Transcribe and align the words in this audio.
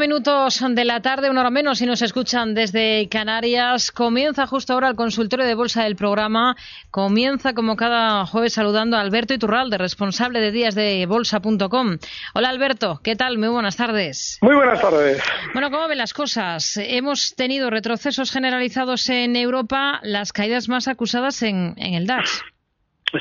minutos 0.00 0.64
de 0.66 0.84
la 0.86 1.02
tarde, 1.02 1.28
una 1.28 1.42
hora 1.42 1.50
menos, 1.50 1.78
si 1.78 1.86
nos 1.86 2.00
escuchan 2.00 2.54
desde 2.54 3.06
Canarias. 3.10 3.92
Comienza 3.92 4.46
justo 4.46 4.72
ahora 4.72 4.88
el 4.88 4.96
consultorio 4.96 5.44
de 5.44 5.54
bolsa 5.54 5.84
del 5.84 5.94
programa. 5.94 6.56
Comienza 6.90 7.52
como 7.52 7.76
cada 7.76 8.24
jueves 8.24 8.54
saludando 8.54 8.96
a 8.96 9.00
Alberto 9.02 9.34
Iturralde, 9.34 9.76
responsable 9.76 10.40
de 10.40 10.52
días 10.52 10.74
de 10.74 11.04
bolsa.com. 11.06 11.98
Hola 12.34 12.48
Alberto, 12.48 13.00
¿qué 13.04 13.14
tal? 13.14 13.36
Muy 13.36 13.48
buenas 13.48 13.76
tardes. 13.76 14.38
Muy 14.40 14.54
buenas 14.54 14.80
tardes. 14.80 15.22
Bueno, 15.52 15.70
¿cómo 15.70 15.86
ven 15.86 15.98
las 15.98 16.14
cosas? 16.14 16.78
Hemos 16.78 17.36
tenido 17.36 17.68
retrocesos 17.68 18.32
generalizados 18.32 19.06
en 19.10 19.36
Europa, 19.36 20.00
las 20.02 20.32
caídas 20.32 20.70
más 20.70 20.88
acusadas 20.88 21.42
en, 21.42 21.74
en 21.76 21.92
el 21.92 22.06
DAX. 22.06 22.42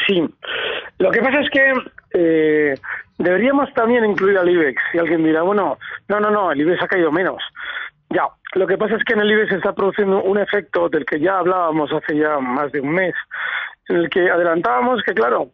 Sí. 0.07 0.23
Lo 0.97 1.11
que 1.11 1.19
pasa 1.19 1.41
es 1.41 1.49
que 1.49 1.73
eh, 2.13 2.75
deberíamos 3.19 3.71
también 3.73 4.05
incluir 4.05 4.37
al 4.37 4.49
IBEX. 4.49 4.81
Y 4.93 4.97
alguien 4.97 5.23
dirá, 5.23 5.43
bueno, 5.43 5.77
no, 6.07 6.19
no, 6.19 6.31
no, 6.31 6.51
el 6.51 6.61
IBEX 6.61 6.81
ha 6.81 6.87
caído 6.87 7.11
menos. 7.11 7.43
Ya, 8.09 8.23
lo 8.55 8.65
que 8.65 8.77
pasa 8.77 8.95
es 8.95 9.03
que 9.03 9.13
en 9.13 9.19
el 9.19 9.31
IBEX 9.31 9.49
se 9.49 9.57
está 9.57 9.73
produciendo 9.73 10.23
un 10.23 10.39
efecto 10.39 10.89
del 10.89 11.05
que 11.05 11.19
ya 11.19 11.37
hablábamos 11.37 11.91
hace 11.93 12.17
ya 12.17 12.39
más 12.39 12.71
de 12.71 12.81
un 12.81 12.91
mes, 12.91 13.13
en 13.87 13.97
el 13.97 14.09
que 14.09 14.31
adelantábamos 14.31 15.03
que, 15.03 15.13
claro, 15.13 15.51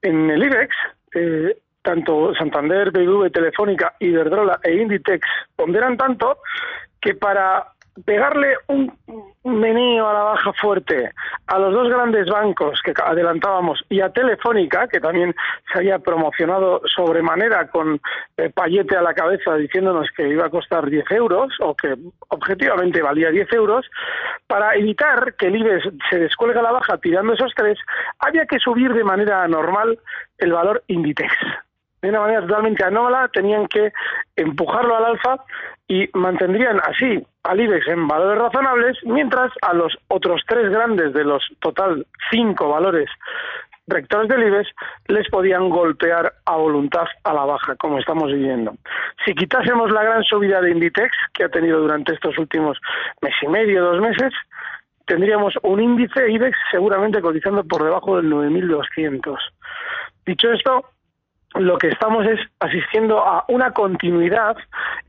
en 0.00 0.30
el 0.30 0.42
IBEX, 0.42 0.74
eh, 1.14 1.58
tanto 1.82 2.34
Santander, 2.34 2.90
BBV, 2.90 3.30
Telefónica, 3.30 3.94
Iberdrola 3.98 4.60
e 4.62 4.74
Inditex 4.74 5.26
ponderan 5.56 5.96
tanto 5.96 6.38
que 7.00 7.14
para 7.14 7.66
pegarle 8.04 8.56
un 8.68 8.92
meneo 9.44 10.08
a 10.08 10.12
la 10.12 10.22
baja 10.22 10.52
fuerte 10.52 11.10
a 11.46 11.58
los 11.58 11.72
dos 11.72 11.88
grandes 11.88 12.26
bancos 12.28 12.80
que 12.82 12.92
adelantábamos 13.02 13.84
y 13.88 14.00
a 14.00 14.10
Telefónica, 14.10 14.86
que 14.88 15.00
también 15.00 15.34
se 15.72 15.78
había 15.78 15.98
promocionado 15.98 16.82
sobremanera 16.84 17.68
con 17.68 18.00
eh, 18.36 18.50
payete 18.50 18.96
a 18.96 19.02
la 19.02 19.14
cabeza 19.14 19.54
diciéndonos 19.56 20.08
que 20.16 20.28
iba 20.28 20.46
a 20.46 20.50
costar 20.50 20.88
10 20.88 21.10
euros 21.12 21.52
o 21.60 21.74
que 21.74 21.94
objetivamente 22.28 23.00
valía 23.00 23.30
10 23.30 23.52
euros, 23.54 23.86
para 24.46 24.74
evitar 24.74 25.34
que 25.34 25.46
el 25.46 25.56
IBEX 25.56 25.88
se 26.10 26.18
descuelgue 26.18 26.58
a 26.58 26.62
la 26.62 26.72
baja 26.72 26.98
tirando 26.98 27.32
esos 27.32 27.52
tres, 27.54 27.78
había 28.18 28.46
que 28.46 28.58
subir 28.58 28.92
de 28.92 29.04
manera 29.04 29.46
normal 29.48 29.98
el 30.38 30.52
valor 30.52 30.82
Inditex 30.88 31.32
de 32.02 32.08
una 32.08 32.20
manera 32.20 32.40
totalmente 32.42 32.84
anómala, 32.84 33.28
tenían 33.28 33.66
que 33.66 33.92
empujarlo 34.36 34.96
al 34.96 35.04
alza 35.04 35.44
y 35.88 36.08
mantendrían 36.14 36.80
así 36.84 37.24
al 37.44 37.60
IBEX 37.60 37.88
en 37.88 38.06
valores 38.06 38.38
razonables, 38.38 38.98
mientras 39.04 39.50
a 39.62 39.72
los 39.72 39.96
otros 40.08 40.42
tres 40.46 40.70
grandes 40.70 41.12
de 41.14 41.24
los 41.24 41.42
total 41.60 42.06
cinco 42.30 42.68
valores 42.68 43.08
rectores 43.88 44.28
del 44.28 44.46
IBEX 44.46 44.68
les 45.08 45.28
podían 45.30 45.70
golpear 45.70 46.34
a 46.44 46.56
voluntad 46.56 47.06
a 47.24 47.32
la 47.32 47.44
baja, 47.44 47.74
como 47.76 47.98
estamos 47.98 48.30
viviendo. 48.30 48.74
Si 49.24 49.34
quitásemos 49.34 49.90
la 49.90 50.04
gran 50.04 50.22
subida 50.24 50.60
de 50.60 50.70
Inditex 50.70 51.10
que 51.32 51.44
ha 51.44 51.48
tenido 51.48 51.80
durante 51.80 52.12
estos 52.12 52.36
últimos 52.38 52.78
mes 53.22 53.34
y 53.42 53.48
medio, 53.48 53.82
dos 53.82 54.00
meses, 54.00 54.32
tendríamos 55.06 55.54
un 55.62 55.80
índice 55.80 56.30
IBEX 56.30 56.56
seguramente 56.70 57.20
cotizando 57.22 57.64
por 57.64 57.82
debajo 57.82 58.16
del 58.16 58.30
9.200. 58.30 59.36
Dicho 60.26 60.52
esto, 60.52 60.84
lo 61.54 61.78
que 61.78 61.88
estamos 61.88 62.26
es 62.26 62.40
asistiendo 62.60 63.20
a 63.24 63.44
una 63.48 63.72
continuidad 63.72 64.56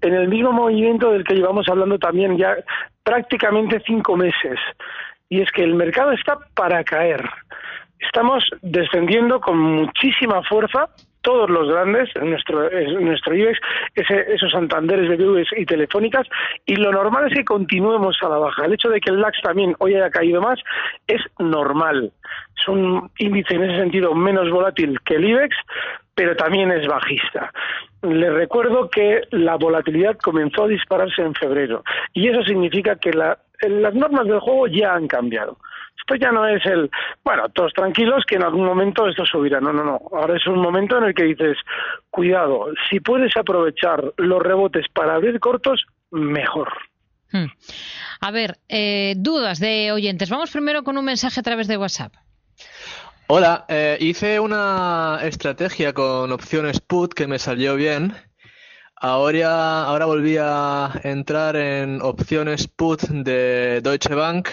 en 0.02 0.14
el 0.14 0.28
mismo 0.28 0.52
movimiento 0.52 1.12
del 1.12 1.24
que 1.24 1.36
llevamos 1.36 1.68
hablando 1.70 2.00
también 2.00 2.38
ya 2.38 2.56
prácticamente 3.04 3.82
cinco 3.86 4.16
meses. 4.16 4.60
Y 5.30 5.42
es 5.42 5.52
que 5.52 5.64
el 5.64 5.76
mercado 5.76 6.12
está 6.12 6.38
para 6.56 6.84
caer. 6.84 7.24
Estamos 8.00 8.44
descendiendo 8.62 9.42
con 9.42 9.60
muchísima 9.60 10.42
fuerza 10.44 10.90
todos 11.22 11.50
los 11.50 11.70
grandes, 11.70 12.10
nuestro, 12.22 12.70
nuestro 13.02 13.36
IBEX, 13.36 13.60
ese, 13.96 14.34
esos 14.34 14.52
Santanderes, 14.52 15.10
BBVs 15.10 15.50
y 15.58 15.66
Telefónicas, 15.66 16.28
y 16.66 16.76
lo 16.76 16.92
normal 16.92 17.28
es 17.28 17.34
que 17.34 17.46
continuemos 17.46 18.18
a 18.22 18.30
la 18.30 18.38
baja. 18.38 18.66
El 18.66 18.74
hecho 18.74 18.90
de 18.90 19.02
que 19.02 19.12
el 19.12 19.22
DAX 19.22 19.42
también 19.42 19.76
hoy 19.80 19.96
haya 19.96 20.10
caído 20.10 20.42
más 20.42 20.60
es 21.08 21.22
normal. 21.38 22.12
Es 22.58 22.68
un 22.68 23.10
índice 23.18 23.56
en 23.56 23.64
ese 23.64 23.80
sentido 23.80 24.14
menos 24.14 24.50
volátil 24.50 25.00
que 25.02 25.16
el 25.16 25.26
IBEX, 25.26 25.56
pero 26.16 26.36
también 26.36 26.72
es 26.72 26.88
bajista. 26.88 27.52
Les 28.02 28.34
recuerdo 28.34 28.90
que 28.90 29.22
la 29.32 29.56
volatilidad 29.56 30.18
comenzó 30.18 30.64
a 30.64 30.68
dispararse 30.68 31.22
en 31.22 31.34
febrero, 31.34 31.84
y 32.14 32.30
eso 32.30 32.44
significa 32.44 32.96
que 32.96 33.12
las 33.12 33.96
normas 33.96 34.26
del 34.26 34.40
juego 34.40 34.68
ya 34.68 34.94
han 34.94 35.08
cambiado. 35.08 35.58
Esto 36.00 36.16
ya 36.16 36.32
no 36.32 36.48
es 36.48 36.66
el, 36.66 36.90
bueno, 37.24 37.50
todos 37.50 37.74
tranquilos 37.74 38.24
que 38.26 38.36
en 38.36 38.44
algún 38.44 38.66
momento 38.66 39.08
esto 39.08 39.26
subirá. 39.26 39.60
No, 39.60 39.72
no, 39.72 39.84
no. 39.84 40.02
Ahora 40.12 40.38
es 40.38 40.48
un 40.48 40.60
momento 40.60 40.98
en 40.98 41.04
el 41.06 41.14
que 41.14 41.24
dices, 41.24 41.58
cuidado, 42.10 42.68
si 42.90 43.00
puedes 43.00 43.36
aprovechar 43.38 44.14
los 44.18 44.42
rebotes 44.42 44.86
para 44.94 45.16
abrir 45.16 45.40
cortos, 45.40 45.86
mejor. 46.12 46.70
Hmm. 47.32 47.46
A 48.22 48.32
ver, 48.32 48.58
eh, 48.68 49.14
dudas 49.18 49.60
de 49.60 49.92
oyentes. 49.92 50.30
Vamos 50.30 50.52
primero 50.52 50.84
con 50.84 50.98
un 50.98 51.06
mensaje 51.06 51.40
a 51.40 51.44
través 51.44 51.68
de 51.68 51.78
WhatsApp. 51.78 52.14
Hola, 53.28 53.66
eh, 53.68 53.98
hice 54.00 54.40
una 54.40 55.20
estrategia 55.22 55.94
con 55.94 56.32
opciones 56.32 56.80
put 56.80 57.14
que 57.14 57.28
me 57.28 57.38
salió 57.38 57.76
bien. 57.76 58.16
Ahora, 58.96 59.84
ahora 59.84 60.06
volví 60.06 60.38
a 60.40 60.92
entrar 61.04 61.56
en 61.56 62.02
opciones 62.02 62.68
put 62.68 63.02
de 63.02 63.82
Deutsche 63.82 64.16
Bank 64.16 64.50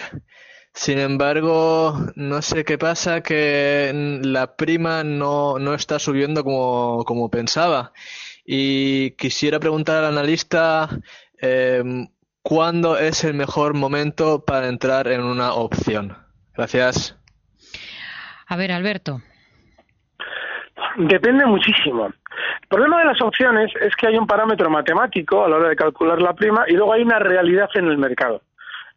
sin 0.77 0.99
embargo, 0.99 1.95
no 2.15 2.43
sé 2.43 2.63
qué 2.63 2.77
pasa, 2.77 3.21
que 3.21 3.91
la 4.21 4.55
prima 4.55 5.03
no, 5.03 5.57
no 5.57 5.73
está 5.73 5.97
subiendo 5.97 6.43
como, 6.43 7.03
como 7.03 7.31
pensaba. 7.31 7.93
Y 8.45 9.11
quisiera 9.15 9.59
preguntar 9.59 10.03
al 10.03 10.15
analista 10.15 10.87
em, 11.41 12.07
cuándo 12.43 12.95
es 12.95 13.23
el 13.23 13.33
mejor 13.33 13.73
momento 13.73 14.45
para 14.45 14.67
entrar 14.67 15.07
en 15.07 15.23
una 15.23 15.53
opción. 15.53 16.15
Gracias. 16.55 17.17
A 18.47 18.55
ver, 18.55 18.71
Alberto. 18.71 19.19
Depende 20.97 21.47
muchísimo. 21.47 22.05
El 22.05 22.67
problema 22.69 22.99
de 22.99 23.05
las 23.05 23.21
opciones 23.23 23.73
es 23.81 23.95
que 23.95 24.09
hay 24.09 24.15
un 24.15 24.27
parámetro 24.27 24.69
matemático 24.69 25.43
a 25.43 25.49
la 25.49 25.55
hora 25.55 25.69
de 25.69 25.75
calcular 25.75 26.21
la 26.21 26.33
prima 26.33 26.65
y 26.67 26.73
luego 26.73 26.93
hay 26.93 27.01
una 27.01 27.17
realidad 27.17 27.67
en 27.73 27.87
el 27.87 27.97
mercado. 27.97 28.43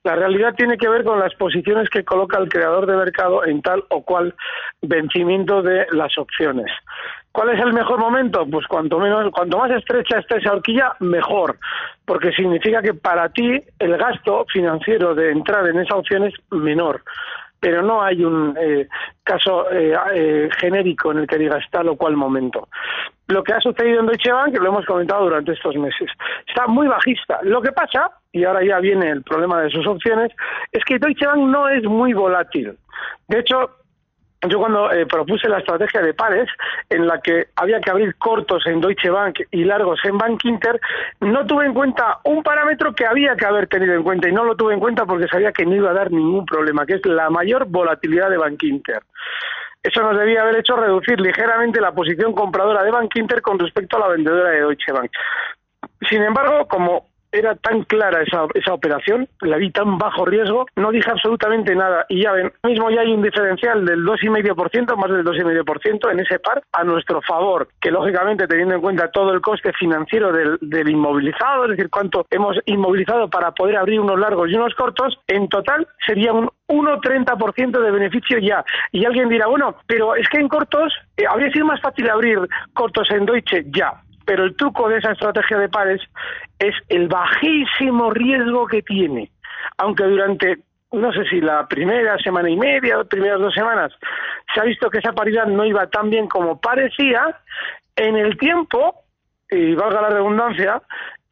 La 0.03 0.15
realidad 0.15 0.55
tiene 0.57 0.79
que 0.79 0.89
ver 0.89 1.05
con 1.05 1.19
las 1.19 1.35
posiciones 1.35 1.91
que 1.91 2.05
coloca 2.05 2.39
el 2.39 2.49
creador 2.49 2.87
de 2.87 2.97
mercado 2.97 3.45
en 3.45 3.61
tal 3.61 3.85
o 3.91 4.03
cual 4.03 4.35
vencimiento 4.81 5.63
de 5.63 5.87
las 5.93 6.17
opciones. 6.17 6.71
¿Cuál 7.33 7.51
es 7.51 7.61
el 7.61 7.73
mejor 7.73 8.01
momento? 8.01 8.47
Pues 8.51 8.67
cuanto 8.67 8.99
menos, 8.99 9.31
cuanto 9.31 9.59
más 9.59 9.71
estrecha 9.71 10.19
esté 10.19 10.39
esa 10.39 10.53
horquilla, 10.53 10.95
mejor, 11.01 11.59
porque 12.05 12.33
significa 12.33 12.81
que 12.83 12.95
para 12.95 13.29
ti 13.29 13.61
el 13.79 13.97
gasto 13.99 14.47
financiero 14.53 15.15
de 15.15 15.31
entrar 15.31 15.69
en 15.69 15.79
esa 15.79 15.97
opción 15.97 16.25
es 16.25 16.35
menor 16.51 17.03
pero 17.61 17.83
no 17.83 18.03
hay 18.03 18.25
un 18.25 18.57
eh, 18.59 18.89
caso 19.23 19.71
eh, 19.71 19.95
eh, 20.15 20.49
genérico 20.59 21.13
en 21.13 21.19
el 21.19 21.27
que 21.27 21.39
digas 21.39 21.63
tal 21.71 21.91
o 21.91 21.97
cual 21.97 22.17
momento. 22.17 22.69
Lo 23.31 23.45
que 23.45 23.53
ha 23.53 23.61
sucedido 23.61 24.01
en 24.01 24.07
Deutsche 24.07 24.33
Bank, 24.33 24.57
lo 24.59 24.69
hemos 24.69 24.85
comentado 24.85 25.25
durante 25.25 25.53
estos 25.53 25.77
meses, 25.77 26.11
está 26.49 26.67
muy 26.67 26.89
bajista. 26.89 27.39
Lo 27.43 27.63
que 27.63 27.71
pasa, 27.71 28.11
y 28.33 28.45
ahora 28.45 28.65
ya 28.65 28.81
viene 28.81 29.09
el 29.09 29.23
problema 29.23 29.61
de 29.63 29.71
sus 29.71 29.87
opciones, 29.87 30.33
es 30.73 30.85
que 30.85 30.99
Deutsche 30.99 31.27
Bank 31.27 31.39
no 31.39 31.69
es 31.69 31.85
muy 31.85 32.13
volátil. 32.13 32.77
De 33.29 33.39
hecho, 33.39 33.71
yo 34.49 34.59
cuando 34.59 34.91
eh, 34.91 35.07
propuse 35.07 35.49
la 35.49 35.59
estrategia 35.59 36.01
de 36.01 36.15
pares, 36.15 36.49
en 36.89 37.07
la 37.07 37.21
que 37.21 37.49
había 37.55 37.81
que 37.81 37.91
abrir 37.91 38.17
cortos 38.17 38.67
en 38.67 38.81
Deutsche 38.81 39.11
Bank 39.11 39.41
y 39.53 39.65
largos 39.65 40.01
en 40.05 40.19
Bank 40.19 40.45
Inter, 40.45 40.81
no 41.21 41.47
tuve 41.47 41.67
en 41.67 41.75
cuenta 41.75 42.19
un 42.25 42.43
parámetro 42.43 42.93
que 42.95 43.07
había 43.07 43.37
que 43.37 43.47
haber 43.47 43.69
tenido 43.69 43.95
en 43.95 44.03
cuenta 44.03 44.29
y 44.29 44.33
no 44.33 44.45
lo 44.45 44.57
tuve 44.57 44.75
en 44.75 44.81
cuenta 44.81 45.05
porque 45.07 45.29
sabía 45.29 45.53
que 45.53 45.67
no 45.67 45.77
iba 45.77 45.91
a 45.91 45.95
dar 45.95 46.11
ningún 46.11 46.47
problema, 46.47 46.87
que 46.87 46.95
es 46.95 47.07
la 47.07 47.29
mayor 47.31 47.67
volatilidad 47.67 48.31
de 48.31 48.39
Bank 48.39 48.63
Inter. 48.63 49.03
Eso 49.83 50.03
nos 50.03 50.19
debía 50.19 50.43
haber 50.43 50.57
hecho 50.57 50.77
reducir 50.77 51.21
ligeramente 51.21 51.81
la 51.81 51.93
posición 51.93 52.35
compradora 52.35 52.83
de 52.83 52.91
Bank 52.91 53.11
Inter 53.17 53.41
con 53.41 53.59
respecto 53.59 53.97
a 53.97 54.01
la 54.01 54.09
vendedora 54.09 54.51
de 54.51 54.59
Deutsche 54.59 54.93
Bank. 54.93 55.11
Sin 56.09 56.23
embargo, 56.23 56.67
como 56.69 57.10
era 57.33 57.55
tan 57.57 57.85
clara 57.85 58.23
esa, 58.23 58.47
esa 58.55 58.75
operación, 58.75 59.29
la 59.41 59.57
vi 59.57 59.71
tan 59.71 59.99
bajo 59.99 60.25
riesgo, 60.25 60.67
no 60.77 60.91
dije 60.91 61.11
absolutamente 61.11 61.75
nada. 61.75 62.07
Y 62.09 62.23
ya 62.23 62.33
ven, 62.33 62.53
mismo 62.63 62.91
ya 62.91 63.03
hay 63.03 63.13
un 63.13 63.23
diferencial 63.23 63.85
del 63.85 64.05
2,5%, 64.05 64.97
más 64.97 65.11
del 65.11 65.25
2,5% 65.25 66.13
en 66.13 66.21
ese 66.21 66.39
par 66.39 66.63
a 66.73 66.85
nuestro 66.85 67.21
favor, 67.23 67.69
que 67.81 67.91
lógicamente 67.91 68.47
teniendo 68.47 68.75
en 68.75 68.81
cuenta 68.81 69.11
todo 69.11 69.33
el 69.33 69.41
coste 69.41 69.73
financiero 69.73 70.33
del, 70.33 70.89
inmovilizado, 70.89 71.65
es 71.65 71.71
decir, 71.71 71.89
cuánto 71.91 72.27
hemos 72.31 72.57
inmovilizado 72.67 73.29
para 73.29 73.53
poder 73.53 73.77
abrir 73.77 74.01
unos 74.01 74.19
largos 74.19 74.51
y 74.51 74.55
unos 74.55 74.75
cortos, 74.75 75.19
en 75.27 75.49
total 75.49 75.87
sería 76.07 76.33
un 76.33 76.49
1,30% 76.69 77.81
de 77.81 77.91
beneficio 77.91 78.39
ya. 78.39 78.65
Y 78.93 79.05
alguien 79.05 79.29
dirá, 79.29 79.47
bueno, 79.47 79.77
pero 79.87 80.15
es 80.15 80.29
que 80.29 80.39
en 80.39 80.49
cortos 80.49 80.93
eh, 81.17 81.25
habría 81.29 81.51
sido 81.51 81.67
más 81.67 81.81
fácil 81.81 82.09
abrir 82.09 82.39
cortos 82.73 83.09
en 83.11 83.27
Deutsche 83.27 83.65
ya. 83.75 83.93
Pero 84.31 84.45
el 84.45 84.55
truco 84.55 84.89
de 84.89 84.99
esa 84.99 85.11
estrategia 85.11 85.59
de 85.59 85.69
pares 85.69 86.01
es 86.61 86.73
el 86.89 87.09
bajísimo 87.09 88.13
riesgo 88.13 88.65
que 88.69 88.81
tiene. 88.81 89.29
Aunque 89.79 90.05
durante, 90.05 90.59
no 90.93 91.13
sé 91.13 91.25
si 91.25 91.41
la 91.41 91.67
primera 91.67 92.17
semana 92.19 92.49
y 92.49 92.57
media, 92.57 92.99
las 92.99 93.09
primeras 93.09 93.41
dos 93.41 93.53
semanas, 93.53 93.93
se 94.55 94.61
ha 94.61 94.63
visto 94.63 94.89
que 94.89 94.99
esa 94.99 95.15
paridad 95.15 95.47
no 95.47 95.65
iba 95.65 95.85
tan 95.89 96.11
bien 96.11 96.29
como 96.29 96.61
parecía, 96.61 97.41
en 97.97 98.15
el 98.15 98.39
tiempo, 98.39 99.03
y 99.51 99.75
valga 99.75 100.03
la 100.03 100.11
redundancia, 100.11 100.81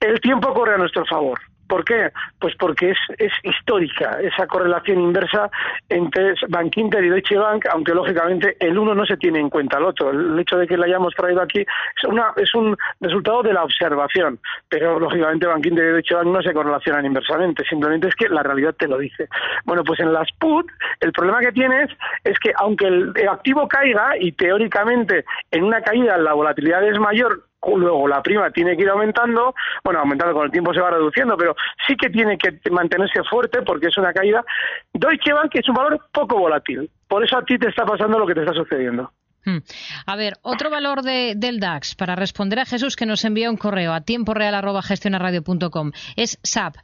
el 0.00 0.20
tiempo 0.20 0.52
corre 0.52 0.74
a 0.74 0.78
nuestro 0.78 1.06
favor. 1.06 1.38
¿Por 1.68 1.84
qué? 1.84 2.10
Pues 2.40 2.54
porque 2.58 2.90
es, 2.90 3.32
histórica 3.42 4.18
esa 4.20 4.46
correlación 4.46 5.00
inversa 5.00 5.50
entre 5.88 6.34
Bank 6.48 6.76
Inter 6.76 7.04
y 7.04 7.10
Deutsche 7.10 7.36
Bank, 7.36 7.66
aunque 7.70 7.94
lógicamente 7.94 8.56
el 8.58 8.78
uno 8.78 8.94
no 8.94 9.04
se 9.04 9.16
tiene 9.16 9.38
en 9.38 9.50
cuenta 9.50 9.76
al 9.76 9.84
otro. 9.84 10.10
El 10.10 10.38
hecho 10.38 10.56
de 10.56 10.66
que 10.66 10.76
la 10.76 10.86
hayamos 10.86 11.14
traído 11.14 11.42
aquí 11.42 11.60
es, 11.60 12.04
una, 12.08 12.32
es 12.36 12.54
un 12.54 12.76
resultado 13.00 13.42
de 13.42 13.52
la 13.52 13.64
observación, 13.64 14.40
pero 14.68 14.98
lógicamente 14.98 15.46
Bank 15.46 15.66
Inter 15.66 15.84
y 15.84 15.92
Deutsche 15.92 16.14
Bank 16.14 16.26
no 16.26 16.42
se 16.42 16.54
correlacionan 16.54 17.04
inversamente, 17.04 17.64
simplemente 17.68 18.08
es 18.08 18.14
que 18.14 18.28
la 18.28 18.42
realidad 18.42 18.74
te 18.74 18.88
lo 18.88 18.98
dice. 18.98 19.28
Bueno, 19.64 19.84
pues 19.84 20.00
en 20.00 20.12
las 20.12 20.28
PUT 20.38 20.66
el 21.00 21.12
problema 21.12 21.40
que 21.40 21.52
tienes 21.52 21.90
es 22.24 22.38
que 22.38 22.52
aunque 22.56 22.86
el 22.86 23.28
activo 23.28 23.68
caiga 23.68 24.12
y 24.18 24.32
teóricamente 24.32 25.24
en 25.50 25.64
una 25.64 25.82
caída 25.82 26.16
la 26.16 26.32
volatilidad 26.32 26.82
es 26.84 26.98
mayor 26.98 27.47
luego 27.64 28.08
la 28.08 28.22
prima 28.22 28.50
tiene 28.50 28.76
que 28.76 28.82
ir 28.82 28.88
aumentando, 28.88 29.54
bueno, 29.84 30.00
aumentando 30.00 30.34
con 30.34 30.46
el 30.46 30.52
tiempo 30.52 30.72
se 30.72 30.80
va 30.80 30.90
reduciendo, 30.90 31.36
pero 31.36 31.54
sí 31.86 31.96
que 31.96 32.10
tiene 32.10 32.38
que 32.38 32.58
mantenerse 32.70 33.22
fuerte 33.24 33.62
porque 33.62 33.88
es 33.88 33.96
una 33.98 34.12
caída. 34.12 34.44
Deutsche 34.92 35.32
Bank 35.32 35.50
es 35.54 35.68
un 35.68 35.74
valor 35.74 36.00
poco 36.12 36.38
volátil, 36.38 36.90
por 37.06 37.24
eso 37.24 37.36
a 37.36 37.44
ti 37.44 37.58
te 37.58 37.68
está 37.68 37.84
pasando 37.84 38.18
lo 38.18 38.26
que 38.26 38.34
te 38.34 38.40
está 38.40 38.54
sucediendo. 38.54 39.12
Hmm. 39.44 39.58
A 40.06 40.16
ver, 40.16 40.34
otro 40.42 40.68
valor 40.68 41.02
de, 41.02 41.34
del 41.36 41.60
DAX, 41.60 41.94
para 41.94 42.16
responder 42.16 42.58
a 42.58 42.66
Jesús 42.66 42.96
que 42.96 43.06
nos 43.06 43.24
envía 43.24 43.50
un 43.50 43.56
correo 43.56 43.92
a 43.92 44.02
tiempo 44.02 44.34
real 44.34 44.54
arroba 44.54 44.82
gestionaradio.com, 44.82 45.92
es 46.16 46.38
SAP. 46.42 46.76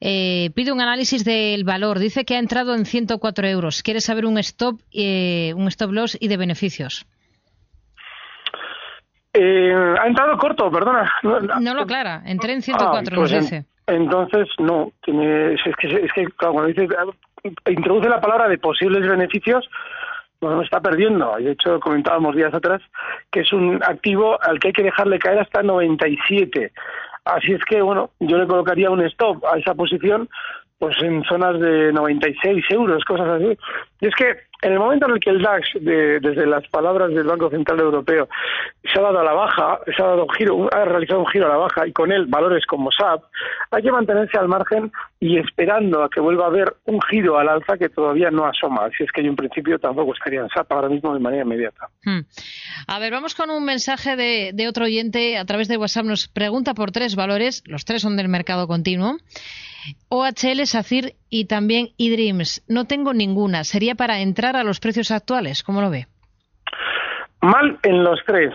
Eh, 0.00 0.50
pide 0.54 0.72
un 0.72 0.80
análisis 0.80 1.24
del 1.24 1.64
valor. 1.64 1.98
Dice 1.98 2.24
que 2.24 2.36
ha 2.36 2.38
entrado 2.38 2.74
en 2.74 2.84
104 2.84 3.48
euros. 3.48 3.82
Quiere 3.82 4.00
saber 4.00 4.26
un 4.26 4.38
stop, 4.38 4.80
eh, 4.92 5.52
un 5.56 5.68
stop 5.68 5.92
loss 5.92 6.18
y 6.20 6.28
de 6.28 6.36
beneficios. 6.36 7.06
Eh, 9.38 9.96
ha 10.00 10.06
entrado 10.06 10.38
corto, 10.38 10.70
perdona. 10.70 11.12
No, 11.22 11.40
no 11.40 11.74
lo 11.74 11.82
aclara, 11.82 12.22
entré 12.24 12.54
en 12.54 12.62
104, 12.62 12.88
ah, 12.88 13.02
pues 13.14 13.32
nos 13.32 13.42
dice. 13.42 13.66
En, 13.86 14.02
entonces, 14.02 14.48
no, 14.58 14.92
tiene, 15.02 15.52
es, 15.54 15.60
que, 15.78 15.88
es 15.88 16.12
que 16.14 16.24
claro, 16.36 16.54
cuando 16.54 16.68
dice, 16.68 16.88
introduce 17.68 18.08
la 18.08 18.20
palabra 18.20 18.48
de 18.48 18.56
posibles 18.58 19.06
beneficios, 19.06 19.68
bueno, 20.40 20.62
está 20.62 20.80
perdiendo. 20.80 21.36
De 21.36 21.52
hecho, 21.52 21.78
comentábamos 21.80 22.34
días 22.34 22.54
atrás 22.54 22.80
que 23.30 23.40
es 23.40 23.52
un 23.52 23.82
activo 23.84 24.42
al 24.42 24.58
que 24.58 24.68
hay 24.68 24.72
que 24.72 24.82
dejarle 24.84 25.18
caer 25.18 25.40
hasta 25.40 25.62
97. 25.62 26.72
Así 27.26 27.52
es 27.52 27.64
que, 27.64 27.82
bueno, 27.82 28.10
yo 28.20 28.38
le 28.38 28.46
colocaría 28.46 28.90
un 28.90 29.04
stop 29.04 29.44
a 29.44 29.58
esa 29.58 29.74
posición 29.74 30.28
pues 30.78 30.96
en 31.02 31.24
zonas 31.24 31.58
de 31.58 31.92
96 31.92 32.64
euros, 32.70 33.02
cosas 33.04 33.28
así. 33.28 33.58
Y 34.00 34.06
es 34.06 34.14
que 34.14 34.36
en 34.62 34.72
el 34.72 34.78
momento 34.78 35.06
en 35.06 35.12
el 35.12 35.20
que 35.20 35.30
el 35.30 35.42
DAX, 35.42 35.68
desde 35.80 36.46
las 36.46 36.66
palabras 36.68 37.10
del 37.12 37.24
Banco 37.24 37.50
Central 37.50 37.80
Europeo, 37.80 38.28
se 38.82 38.98
ha 38.98 39.02
dado 39.02 39.20
a 39.20 39.24
la 39.24 39.32
baja, 39.32 39.80
se 39.94 40.02
ha 40.02 40.06
dado 40.06 40.24
un 40.24 40.30
giro, 40.30 40.68
ha 40.72 40.84
realizado 40.84 41.20
un 41.20 41.26
giro 41.26 41.46
a 41.46 41.50
la 41.50 41.56
baja 41.56 41.86
y 41.86 41.92
con 41.92 42.12
él 42.12 42.26
valores 42.26 42.64
como 42.66 42.90
SAP, 42.90 43.22
hay 43.70 43.82
que 43.82 43.92
mantenerse 43.92 44.38
al 44.38 44.48
margen 44.48 44.90
y 45.20 45.38
esperando 45.38 46.02
a 46.02 46.10
que 46.10 46.20
vuelva 46.20 46.44
a 46.44 46.48
haber 46.48 46.76
un 46.84 47.00
giro 47.02 47.38
al 47.38 47.48
alza 47.48 47.76
que 47.76 47.88
todavía 47.88 48.30
no 48.30 48.46
asoma. 48.46 48.88
Si 48.96 49.04
es 49.04 49.12
que 49.12 49.22
yo 49.22 49.30
en 49.30 49.36
principio 49.36 49.78
tampoco 49.78 50.14
estaría 50.14 50.40
en 50.40 50.48
SAP 50.48 50.72
ahora 50.72 50.88
mismo 50.88 51.12
de 51.12 51.20
manera 51.20 51.42
inmediata. 51.42 51.88
Hmm. 52.04 52.20
A 52.86 52.98
ver, 52.98 53.12
vamos 53.12 53.34
con 53.34 53.50
un 53.50 53.64
mensaje 53.64 54.16
de, 54.16 54.52
de 54.54 54.68
otro 54.68 54.84
oyente 54.84 55.36
a 55.38 55.44
través 55.44 55.68
de 55.68 55.76
WhatsApp. 55.76 56.06
Nos 56.06 56.28
pregunta 56.28 56.74
por 56.74 56.92
tres 56.92 57.16
valores, 57.16 57.62
los 57.66 57.84
tres 57.84 58.02
son 58.02 58.16
del 58.16 58.28
mercado 58.28 58.66
continuo. 58.66 59.16
OHL, 60.08 60.66
SACIR 60.66 61.14
y 61.30 61.46
también 61.46 61.88
eDreams. 61.98 62.62
No 62.68 62.86
tengo 62.86 63.14
ninguna. 63.14 63.64
¿Sería 63.64 63.94
para 63.94 64.20
entrar 64.20 64.56
a 64.56 64.64
los 64.64 64.80
precios 64.80 65.10
actuales? 65.10 65.62
¿Cómo 65.62 65.80
lo 65.80 65.90
ve? 65.90 66.06
Mal 67.42 67.78
en 67.82 68.02
los 68.02 68.20
tres. 68.26 68.52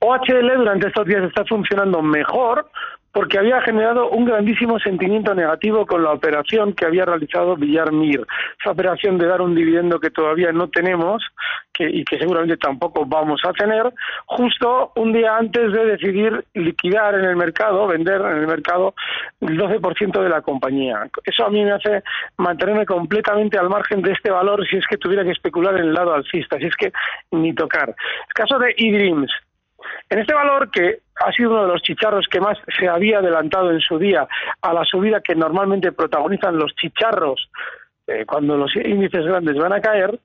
OHL 0.00 0.56
durante 0.56 0.88
estos 0.88 1.06
días 1.06 1.24
está 1.24 1.44
funcionando 1.44 2.02
mejor 2.02 2.70
porque 3.12 3.38
había 3.38 3.60
generado 3.62 4.10
un 4.10 4.24
grandísimo 4.24 4.78
sentimiento 4.78 5.34
negativo 5.34 5.86
con 5.86 6.02
la 6.02 6.12
operación 6.12 6.74
que 6.74 6.86
había 6.86 7.04
realizado 7.04 7.56
Villar 7.56 7.92
Mir. 7.92 8.26
Esa 8.60 8.70
operación 8.70 9.18
de 9.18 9.26
dar 9.26 9.40
un 9.40 9.54
dividendo 9.54 9.98
que 9.98 10.10
todavía 10.10 10.52
no 10.52 10.68
tenemos 10.68 11.22
que, 11.72 11.88
y 11.88 12.04
que 12.04 12.18
seguramente 12.18 12.56
tampoco 12.56 13.04
vamos 13.06 13.40
a 13.44 13.52
tener, 13.52 13.92
justo 14.26 14.92
un 14.96 15.12
día 15.12 15.36
antes 15.36 15.72
de 15.72 15.84
decidir 15.84 16.44
liquidar 16.54 17.14
en 17.14 17.24
el 17.24 17.36
mercado, 17.36 17.86
vender 17.88 18.20
en 18.20 18.38
el 18.38 18.46
mercado 18.46 18.94
el 19.40 19.58
12% 19.58 20.22
de 20.22 20.28
la 20.28 20.42
compañía. 20.42 21.08
Eso 21.24 21.46
a 21.46 21.50
mí 21.50 21.64
me 21.64 21.72
hace 21.72 22.02
mantenerme 22.36 22.86
completamente 22.86 23.58
al 23.58 23.68
margen 23.68 24.02
de 24.02 24.12
este 24.12 24.30
valor 24.30 24.64
si 24.68 24.76
es 24.76 24.86
que 24.86 24.98
tuviera 24.98 25.24
que 25.24 25.30
especular 25.30 25.74
en 25.76 25.86
el 25.86 25.94
lado 25.94 26.14
alcista, 26.14 26.58
si 26.58 26.66
es 26.66 26.76
que 26.76 26.92
ni 27.32 27.52
tocar. 27.54 27.88
El 27.88 28.34
caso 28.34 28.58
de 28.58 28.74
eDreams. 28.76 29.32
En 30.08 30.18
este 30.18 30.34
valor 30.34 30.70
que 30.70 31.00
ha 31.16 31.32
sido 31.32 31.50
uno 31.50 31.62
de 31.62 31.72
los 31.72 31.82
chicharros 31.82 32.26
que 32.30 32.40
más 32.40 32.58
se 32.78 32.88
había 32.88 33.18
adelantado 33.18 33.70
en 33.70 33.80
su 33.80 33.98
día 33.98 34.26
a 34.62 34.72
la 34.72 34.84
subida 34.84 35.20
que 35.20 35.34
normalmente 35.34 35.92
protagonizan 35.92 36.56
los 36.56 36.74
chicharros 36.74 37.50
eh, 38.06 38.24
cuando 38.26 38.56
los 38.56 38.74
índices 38.74 39.24
grandes 39.24 39.56
van 39.56 39.72
a 39.72 39.80
caer, 39.80 40.18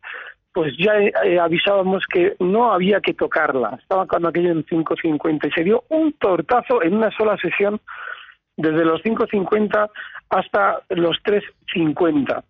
pues 0.54 0.74
ya 0.78 0.94
eh, 0.98 1.40
avisábamos 1.40 2.06
que 2.08 2.36
no 2.40 2.72
había 2.72 3.02
que 3.02 3.14
tocarla. 3.14 3.78
Estaba 3.82 4.08
cuando 4.08 4.30
aquello 4.30 4.52
en 4.52 4.66
5.50 4.66 5.50
y 5.50 5.52
se 5.52 5.64
dio 5.64 5.84
un 5.90 6.14
tortazo 6.14 6.82
en 6.82 6.96
una 6.96 7.12
sola 7.12 7.38
sesión 7.38 7.82
desde 8.56 8.86
los 8.86 9.04
5.50 9.04 9.90
hasta 10.30 10.82
los 10.90 11.18
3.50. 11.24 12.44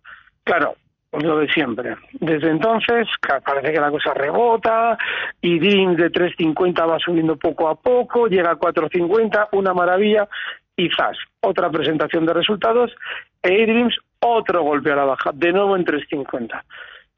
Claro, 0.44 0.76
lo 1.22 1.38
de 1.38 1.48
siempre. 1.48 1.96
Desde 2.12 2.50
entonces 2.50 3.08
parece 3.44 3.72
que 3.72 3.80
la 3.80 3.90
cosa 3.90 4.12
rebota 4.14 4.98
y 5.40 5.58
DIN 5.58 5.96
de 5.96 6.10
3.50 6.10 6.88
va 6.88 6.98
subiendo 6.98 7.36
poco 7.36 7.68
a 7.68 7.74
poco, 7.74 8.26
llega 8.26 8.50
a 8.50 8.58
4.50, 8.58 9.48
una 9.52 9.74
maravilla 9.74 10.28
y 10.76 10.90
zas, 10.90 11.16
otra 11.40 11.70
presentación 11.70 12.26
de 12.26 12.34
resultados 12.34 12.94
e 13.42 13.62
eDreams 13.62 13.96
otro 14.20 14.62
golpe 14.62 14.92
a 14.92 14.96
la 14.96 15.04
baja, 15.04 15.30
de 15.32 15.52
nuevo 15.52 15.76
en 15.76 15.84
3.50. 15.84 16.62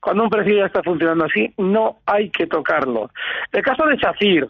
Cuando 0.01 0.25
un 0.25 0.31
precio 0.31 0.57
ya 0.57 0.67
está 0.67 0.83
funcionando 0.83 1.25
así, 1.25 1.53
no 1.57 1.99
hay 2.07 2.31
que 2.31 2.47
tocarlo. 2.47 3.11
El 3.53 3.63
caso 3.63 3.85
de 3.87 3.97
Chacir, 3.97 4.47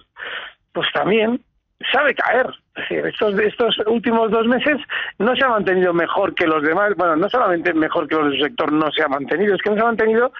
pues 0.72 0.88
también 0.92 1.40
sabe 1.92 2.14
caer. 2.14 2.46
Estos, 2.90 3.38
estos 3.38 3.78
últimos 3.86 4.30
dos 4.30 4.46
meses 4.46 4.78
no 5.18 5.34
se 5.34 5.44
ha 5.44 5.48
mantenido 5.48 5.92
mejor 5.92 6.34
que 6.34 6.46
los 6.46 6.62
demás. 6.62 6.94
Bueno, 6.96 7.16
no 7.16 7.28
solamente 7.28 7.72
mejor 7.74 8.08
que 8.08 8.16
los 8.16 8.30
del 8.30 8.42
sector 8.42 8.72
no 8.72 8.90
se 8.92 9.02
ha 9.02 9.08
mantenido, 9.08 9.54
es 9.54 9.62
que 9.62 9.70
no 9.70 9.76
se 9.76 9.82
ha 9.82 9.86
mantenido 9.86 10.32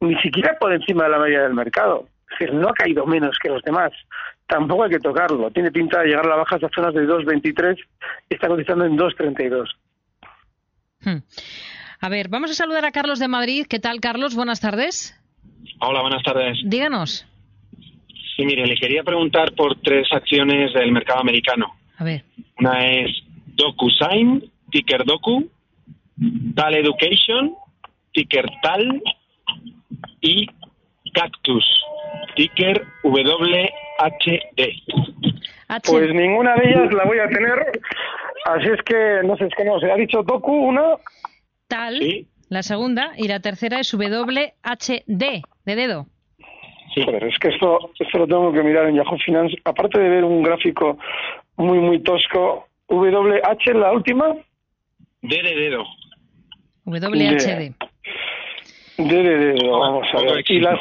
ni 0.00 0.16
siquiera 0.20 0.56
por 0.58 0.72
encima 0.72 1.04
de 1.04 1.10
la 1.10 1.18
media 1.18 1.42
del 1.42 1.54
mercado. 1.54 2.06
Es 2.30 2.38
decir, 2.38 2.54
no 2.54 2.68
ha 2.68 2.74
caído 2.74 3.06
menos 3.06 3.36
que 3.42 3.48
los 3.48 3.62
demás. 3.62 3.92
Tampoco 4.46 4.84
hay 4.84 4.90
que 4.90 4.98
tocarlo. 4.98 5.50
Tiene 5.50 5.70
pinta 5.70 6.00
de 6.00 6.08
llegar 6.08 6.26
a 6.26 6.30
la 6.30 6.36
baja 6.36 6.56
hasta 6.56 6.68
zonas 6.74 6.94
de 6.94 7.06
2.23 7.06 7.76
y 8.28 8.34
está 8.34 8.48
cotizando 8.48 8.84
en 8.84 8.96
2.32. 8.96 9.68
Hmm. 11.02 11.18
A 12.00 12.08
ver, 12.08 12.28
vamos 12.28 12.50
a 12.50 12.54
saludar 12.54 12.84
a 12.84 12.92
Carlos 12.92 13.18
de 13.18 13.28
Madrid. 13.28 13.66
¿Qué 13.68 13.78
tal, 13.78 14.00
Carlos? 14.00 14.34
Buenas 14.34 14.60
tardes. 14.60 15.16
Hola, 15.80 16.00
buenas 16.00 16.22
tardes. 16.22 16.58
Díganos. 16.64 17.29
Sí, 18.40 18.46
mire, 18.46 18.66
le 18.66 18.74
quería 18.74 19.02
preguntar 19.02 19.52
por 19.52 19.78
tres 19.82 20.08
acciones 20.10 20.72
del 20.72 20.92
mercado 20.92 21.20
americano. 21.20 21.74
A 21.98 22.04
ver. 22.04 22.24
Una 22.58 22.86
es 22.86 23.10
DocuSign, 23.48 24.50
ticker 24.70 25.04
Docu, 25.04 25.46
Tal 26.54 26.74
Education, 26.74 27.54
ticker 28.14 28.46
Tal, 28.62 29.02
y 30.22 30.46
Cactus, 31.12 31.66
ticker 32.34 32.82
WHD. 33.02 33.68
Pues 35.84 36.14
ninguna 36.14 36.54
de 36.54 36.70
ellas 36.70 36.94
la 36.94 37.04
voy 37.04 37.18
a 37.18 37.28
tener, 37.28 37.58
así 38.46 38.68
es 38.70 38.82
que 38.86 39.20
no 39.22 39.36
sé, 39.36 39.48
es 39.48 39.54
que 39.54 39.64
no, 39.66 39.78
se 39.80 39.92
ha 39.92 39.96
dicho 39.96 40.22
Docu 40.22 40.50
una. 40.50 40.96
Tal, 41.68 42.26
la 42.48 42.62
segunda, 42.62 43.12
y 43.18 43.28
la 43.28 43.40
tercera 43.40 43.80
es 43.80 43.92
WHD, 43.92 45.42
de 45.66 45.76
dedo. 45.76 46.06
Sí. 46.94 47.02
es 47.02 47.38
que 47.38 47.48
esto, 47.48 47.90
esto 47.98 48.18
lo 48.18 48.26
tengo 48.26 48.52
que 48.52 48.62
mirar 48.62 48.88
en 48.88 48.96
Yahoo 48.96 49.18
Finance. 49.24 49.56
Aparte 49.64 50.00
de 50.00 50.08
ver 50.08 50.24
un 50.24 50.42
gráfico 50.42 50.98
muy, 51.56 51.78
muy 51.78 52.02
tosco, 52.02 52.66
WH 52.88 53.74
la 53.74 53.92
última. 53.92 54.34
D 55.22 55.42
de 55.42 55.54
dedo. 55.54 55.84
WHD. 56.84 57.74
D 58.98 59.22
de 59.22 59.38
dedo, 59.38 59.78
vamos 59.78 60.08
a 60.12 60.20
ver. 60.20 60.44
¿Y 60.48 60.60
la, 60.60 60.78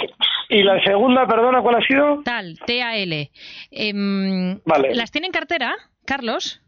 ¿Y 0.49 0.63
la 0.63 0.83
segunda, 0.83 1.27
perdona, 1.27 1.61
cuál 1.61 1.75
ha 1.75 1.81
sido? 1.85 2.21
Tal, 2.23 2.57
T-A-L. 2.65 3.29
Em, 3.71 4.59
Vale. 4.65 4.95
¿Las 4.95 5.11
tiene 5.11 5.27
en 5.27 5.33
cartera, 5.33 5.75
Carlos? 6.05 6.61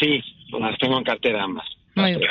Sí, 0.00 0.20
las 0.58 0.76
tengo 0.78 0.98
en 0.98 1.04
cartera 1.04 1.44
ambas. 1.44 1.66
Muy 1.94 2.16
bien. 2.16 2.28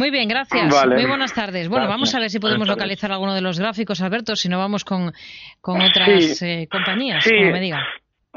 Muy 0.00 0.10
bien, 0.10 0.28
gracias. 0.28 0.72
Vale. 0.74 0.96
Muy 0.96 1.04
buenas 1.04 1.34
tardes. 1.34 1.68
Bueno, 1.68 1.82
Gracias. 1.84 1.94
vamos 1.94 2.14
a 2.14 2.20
ver 2.20 2.30
si 2.30 2.38
podemos 2.40 2.60
Buenas 2.60 2.76
tardes. 2.76 2.80
localizar 2.88 3.12
alguno 3.12 3.34
de 3.34 3.42
los 3.42 3.60
gráficos, 3.60 4.00
Alberto, 4.00 4.34
si 4.34 4.48
no 4.48 4.56
vamos 4.56 4.82
con, 4.82 5.12
con 5.60 5.82
otras 5.82 6.38
Sí. 6.38 6.46
eh, 6.46 6.68
compañías, 6.72 7.22
Sí. 7.22 7.36
como 7.36 7.50
me 7.52 7.60
diga. 7.60 7.86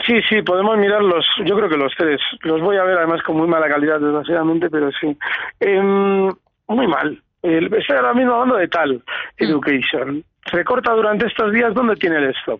Sí, 0.05 0.13
sí, 0.27 0.41
podemos 0.41 0.77
mirarlos. 0.77 1.25
Yo 1.45 1.55
creo 1.55 1.69
que 1.69 1.77
los 1.77 1.93
tres. 1.97 2.19
Los 2.41 2.59
voy 2.59 2.75
a 2.75 2.83
ver 2.83 2.97
además 2.97 3.21
con 3.23 3.37
muy 3.37 3.47
mala 3.47 3.69
calidad, 3.69 3.97
desgraciadamente, 4.01 4.69
pero 4.69 4.91
sí. 4.99 5.17
Em, 5.61 6.25
muy 6.67 6.87
mal. 6.87 7.17
El, 7.41 7.73
estoy 7.73 7.95
ahora 7.95 8.13
mismo 8.13 8.33
hablando 8.33 8.57
de 8.57 8.67
tal 8.67 9.01
Education. 9.37 10.21
Recorta 10.51 10.91
durante 10.91 11.27
estos 11.27 11.53
días 11.53 11.73
dónde 11.73 11.95
tiene 11.95 12.17
el 12.17 12.31
stop. 12.41 12.59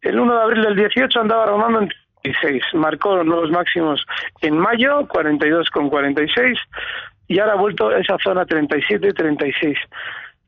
El 0.00 0.18
1 0.18 0.34
de 0.34 0.42
abril 0.42 0.62
del 0.62 0.76
18 0.76 1.20
andaba 1.20 1.44
rondando 1.46 1.80
en 1.82 1.88
36. 2.22 2.62
Marcó 2.74 3.22
nuevos 3.24 3.50
máximos 3.50 4.06
en 4.40 4.56
mayo, 4.56 5.06
42,46. 5.08 6.56
Y 7.32 7.38
ahora 7.38 7.54
ha 7.54 7.56
vuelto 7.56 7.90
esa 7.90 8.18
zona 8.22 8.44
37-36. 8.44 9.64
Hay 9.64 9.74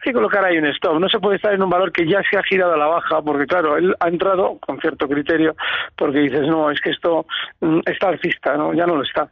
que 0.03 0.13
colocar 0.13 0.45
ahí 0.45 0.59
un 0.59 0.67
stop. 0.67 1.01
No 1.01 1.09
se 1.09 1.19
puede 1.19 1.37
estar 1.37 1.55
en 1.55 1.63
un 1.63 1.71
valor 1.71 1.91
que 1.91 2.07
ya 2.07 2.21
se 2.31 2.37
ha 2.37 2.43
girado 2.43 2.75
a 2.75 2.77
la 2.77 2.85
baja, 2.85 3.23
porque 3.23 3.47
claro, 3.47 3.79
él 3.79 3.95
ha 4.01 4.09
entrado 4.09 4.59
con 4.59 4.79
cierto 4.81 5.09
criterio, 5.09 5.57
porque 5.97 6.19
dices, 6.19 6.43
no, 6.43 6.71
es 6.71 6.79
que 6.83 6.91
esto 6.91 7.25
mm, 7.61 7.79
está 7.87 8.09
alcista, 8.09 8.55
¿no? 8.59 8.75
Ya 8.75 8.85
no 8.85 8.97
lo 8.97 9.03
está. 9.03 9.31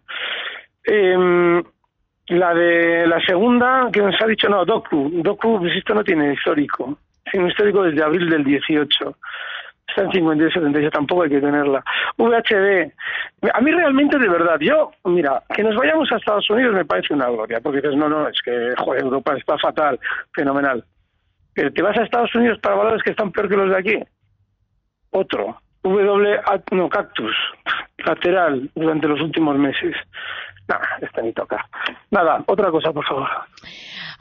Em, 0.84 1.62
la 2.28 2.54
de 2.54 3.06
la 3.06 3.20
segunda, 3.20 3.90
que 3.92 4.00
nos 4.00 4.18
ha 4.22 4.26
dicho, 4.26 4.48
no, 4.48 4.64
Doku. 4.64 5.10
Doku, 5.22 5.58
pues 5.58 5.76
esto 5.76 5.92
no 5.92 6.02
tiene 6.02 6.32
histórico. 6.32 6.96
Tiene 7.30 7.44
un 7.44 7.50
histórico 7.50 7.82
desde 7.82 8.02
abril 8.02 8.30
del 8.30 8.44
18. 8.44 9.14
Está 9.94 10.02
en 10.02 10.10
52.76, 10.10 10.90
tampoco 10.90 11.22
hay 11.22 11.30
que 11.30 11.40
tenerla. 11.40 11.84
VHD. 12.16 12.92
A 13.52 13.60
mí 13.60 13.70
realmente, 13.70 14.18
de 14.18 14.28
verdad, 14.28 14.58
yo, 14.58 14.90
mira, 15.04 15.42
que 15.54 15.62
nos 15.62 15.76
vayamos 15.76 16.10
a 16.10 16.16
Estados 16.16 16.48
Unidos 16.48 16.74
me 16.74 16.84
parece 16.86 17.12
una 17.12 17.28
gloria, 17.28 17.60
porque 17.60 17.82
dices, 17.82 17.96
no, 17.96 18.08
no, 18.08 18.26
es 18.26 18.40
que, 18.42 18.72
joder, 18.78 19.02
Europa 19.02 19.36
está 19.36 19.58
fatal, 19.58 20.00
fenomenal. 20.32 20.82
Pero 21.52 21.70
te 21.72 21.82
vas 21.82 21.98
a 21.98 22.04
Estados 22.04 22.34
Unidos 22.34 22.58
para 22.62 22.76
valores 22.76 23.02
que 23.02 23.10
están 23.10 23.32
peor 23.32 23.50
que 23.50 23.56
los 23.56 23.68
de 23.68 23.76
aquí. 23.76 23.98
Otro. 25.10 25.58
W, 25.82 26.40
no, 26.70 26.88
cactus, 26.88 27.36
lateral, 27.98 28.70
durante 28.74 29.08
los 29.08 29.20
últimos 29.20 29.58
meses. 29.58 29.94
Nada, 30.68 30.88
este 31.02 31.22
ni 31.22 31.32
toca. 31.32 31.66
Nada, 32.10 32.42
otra 32.46 32.70
cosa, 32.70 32.92
por 32.92 33.04
favor. 33.04 33.28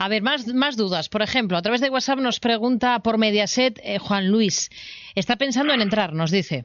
A 0.02 0.08
ver, 0.08 0.20
más, 0.20 0.52
más 0.52 0.76
dudas. 0.76 1.08
Por 1.08 1.22
ejemplo, 1.22 1.56
a 1.56 1.62
través 1.62 1.80
de 1.80 1.88
WhatsApp 1.88 2.18
nos 2.18 2.40
pregunta 2.40 2.98
por 3.04 3.18
Mediaset 3.18 3.78
eh, 3.84 4.00
Juan 4.00 4.32
Luis. 4.32 4.68
Está 5.14 5.36
pensando 5.36 5.72
en 5.72 5.80
entrar, 5.80 6.12
nos 6.12 6.32
dice. 6.32 6.64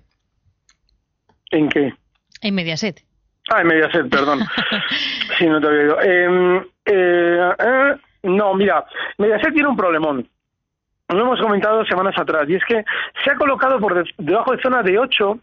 ¿En 1.51 1.69
qué? 1.69 1.93
En 2.41 2.55
Mediaset. 2.55 3.05
Ah, 3.53 3.61
en 3.61 3.67
Mediaset, 3.67 4.09
perdón. 4.09 4.39
sí, 5.37 5.45
no 5.45 5.61
te 5.61 5.67
había 5.67 5.81
oído. 5.81 6.01
Eh, 6.01 6.67
eh, 6.85 7.53
eh, 7.59 7.95
no, 8.23 8.55
mira, 8.55 8.83
Mediaset 9.19 9.53
tiene 9.53 9.69
un 9.69 9.77
problemón. 9.77 10.27
Lo 11.09 11.21
hemos 11.21 11.39
comentado 11.39 11.85
semanas 11.85 12.15
atrás, 12.17 12.43
y 12.49 12.55
es 12.55 12.65
que 12.65 12.83
se 13.23 13.31
ha 13.31 13.35
colocado 13.35 13.79
por 13.79 13.93
de- 13.93 14.09
debajo 14.17 14.51
de 14.51 14.61
zona 14.61 14.83
de 14.83 14.99
8 14.99 15.39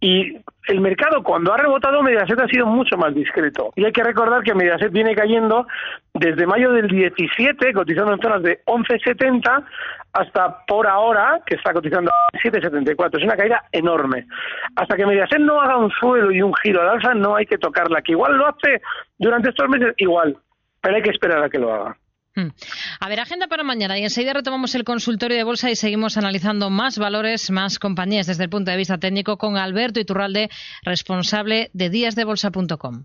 y 0.00 0.36
el 0.66 0.80
mercado 0.80 1.22
cuando 1.22 1.52
ha 1.52 1.56
rebotado 1.56 2.02
Mediaset 2.02 2.40
ha 2.40 2.48
sido 2.48 2.66
mucho 2.66 2.96
más 2.96 3.14
discreto. 3.14 3.72
Y 3.76 3.84
hay 3.84 3.92
que 3.92 4.02
recordar 4.02 4.42
que 4.42 4.54
Mediaset 4.54 4.90
viene 4.90 5.14
cayendo 5.14 5.68
desde 6.14 6.46
mayo 6.48 6.72
del 6.72 6.88
17, 6.88 7.72
cotizando 7.72 8.12
en 8.12 8.20
zonas 8.20 8.42
de 8.42 8.60
11.70 8.66 9.64
hasta 10.14 10.64
por 10.66 10.88
ahora, 10.88 11.40
que 11.46 11.54
está 11.56 11.72
cotizando 11.72 12.10
a 12.10 12.38
7.74. 12.38 13.18
Es 13.18 13.24
una 13.24 13.36
caída 13.36 13.64
enorme. 13.70 14.26
Hasta 14.74 14.96
que 14.96 15.06
Mediaset 15.06 15.38
no 15.38 15.60
haga 15.60 15.76
un 15.76 15.90
suelo 15.92 16.32
y 16.32 16.42
un 16.42 16.54
giro 16.56 16.80
al 16.82 16.88
alza, 16.88 17.14
no 17.14 17.36
hay 17.36 17.46
que 17.46 17.58
tocarla. 17.58 18.02
Que 18.02 18.12
igual 18.12 18.36
lo 18.36 18.48
hace 18.48 18.82
durante 19.16 19.50
estos 19.50 19.68
meses, 19.68 19.94
igual. 19.98 20.36
Pero 20.80 20.96
hay 20.96 21.02
que 21.02 21.10
esperar 21.10 21.42
a 21.42 21.48
que 21.48 21.58
lo 21.58 21.72
haga. 21.72 21.96
Hmm. 22.36 22.48
A 22.98 23.08
ver, 23.08 23.20
agenda 23.20 23.46
para 23.46 23.62
mañana 23.62 23.98
y 23.98 24.02
enseguida 24.02 24.32
retomamos 24.32 24.74
el 24.74 24.82
consultorio 24.84 25.36
de 25.36 25.44
bolsa 25.44 25.70
y 25.70 25.76
seguimos 25.76 26.16
analizando 26.16 26.68
más 26.68 26.98
valores, 26.98 27.50
más 27.50 27.78
compañías 27.78 28.26
desde 28.26 28.44
el 28.44 28.50
punto 28.50 28.72
de 28.72 28.76
vista 28.76 28.98
técnico 28.98 29.38
con 29.38 29.56
Alberto 29.56 30.00
Iturralde, 30.00 30.50
responsable 30.82 31.70
de 31.74 31.90
díasdebolsa.com. 31.90 33.04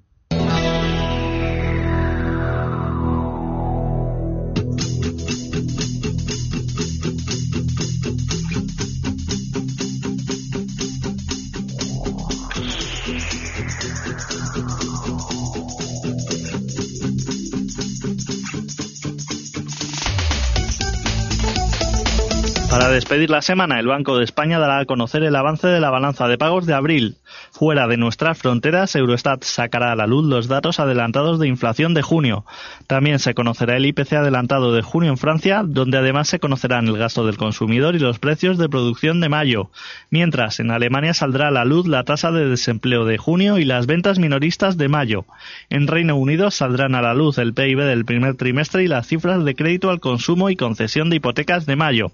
Para 22.89 22.96
despedir 22.96 23.29
la 23.29 23.43
semana, 23.43 23.79
el 23.79 23.86
Banco 23.86 24.17
de 24.17 24.24
España 24.24 24.58
dará 24.58 24.79
a 24.79 24.86
conocer 24.86 25.22
el 25.22 25.36
avance 25.36 25.67
de 25.67 25.79
la 25.79 25.91
balanza 25.91 26.27
de 26.27 26.39
pagos 26.39 26.65
de 26.65 26.74
abril. 26.74 27.17
Fuera 27.59 27.87
de 27.87 27.97
nuestras 27.97 28.37
fronteras, 28.37 28.95
Eurostat 28.95 29.43
sacará 29.43 29.91
a 29.91 29.95
la 29.97 30.07
luz 30.07 30.23
los 30.23 30.47
datos 30.47 30.79
adelantados 30.79 31.41
de 31.41 31.49
inflación 31.49 31.93
de 31.93 32.01
junio. 32.01 32.45
También 32.87 33.19
se 33.19 33.33
conocerá 33.33 33.75
el 33.75 33.85
IPC 33.85 34.13
adelantado 34.13 34.71
de 34.71 34.81
junio 34.81 35.09
en 35.09 35.17
Francia, 35.17 35.63
donde 35.65 35.97
además 35.97 36.29
se 36.29 36.39
conocerán 36.39 36.87
el 36.87 36.97
gasto 36.97 37.25
del 37.25 37.35
consumidor 37.35 37.97
y 37.97 37.99
los 37.99 38.17
precios 38.17 38.57
de 38.57 38.69
producción 38.69 39.19
de 39.19 39.27
mayo. 39.27 39.71
Mientras, 40.09 40.61
en 40.61 40.71
Alemania 40.71 41.13
saldrá 41.13 41.49
a 41.49 41.51
la 41.51 41.65
luz 41.65 41.85
la 41.85 42.05
tasa 42.05 42.31
de 42.31 42.47
desempleo 42.47 43.03
de 43.03 43.17
junio 43.17 43.57
y 43.57 43.65
las 43.65 43.87
ventas 43.87 44.19
minoristas 44.19 44.77
de 44.77 44.87
mayo. 44.87 45.25
En 45.69 45.87
Reino 45.87 46.15
Unido 46.15 46.51
saldrán 46.51 46.95
a 46.95 47.01
la 47.01 47.13
luz 47.13 47.39
el 47.39 47.53
PIB 47.53 47.81
del 47.81 48.05
primer 48.05 48.35
trimestre 48.35 48.85
y 48.85 48.87
las 48.87 49.05
cifras 49.05 49.43
de 49.43 49.55
crédito 49.55 49.89
al 49.89 49.99
consumo 49.99 50.49
y 50.49 50.55
concesión 50.55 51.09
de 51.09 51.17
hipotecas 51.17 51.65
de 51.65 51.75
mayo. 51.75 52.13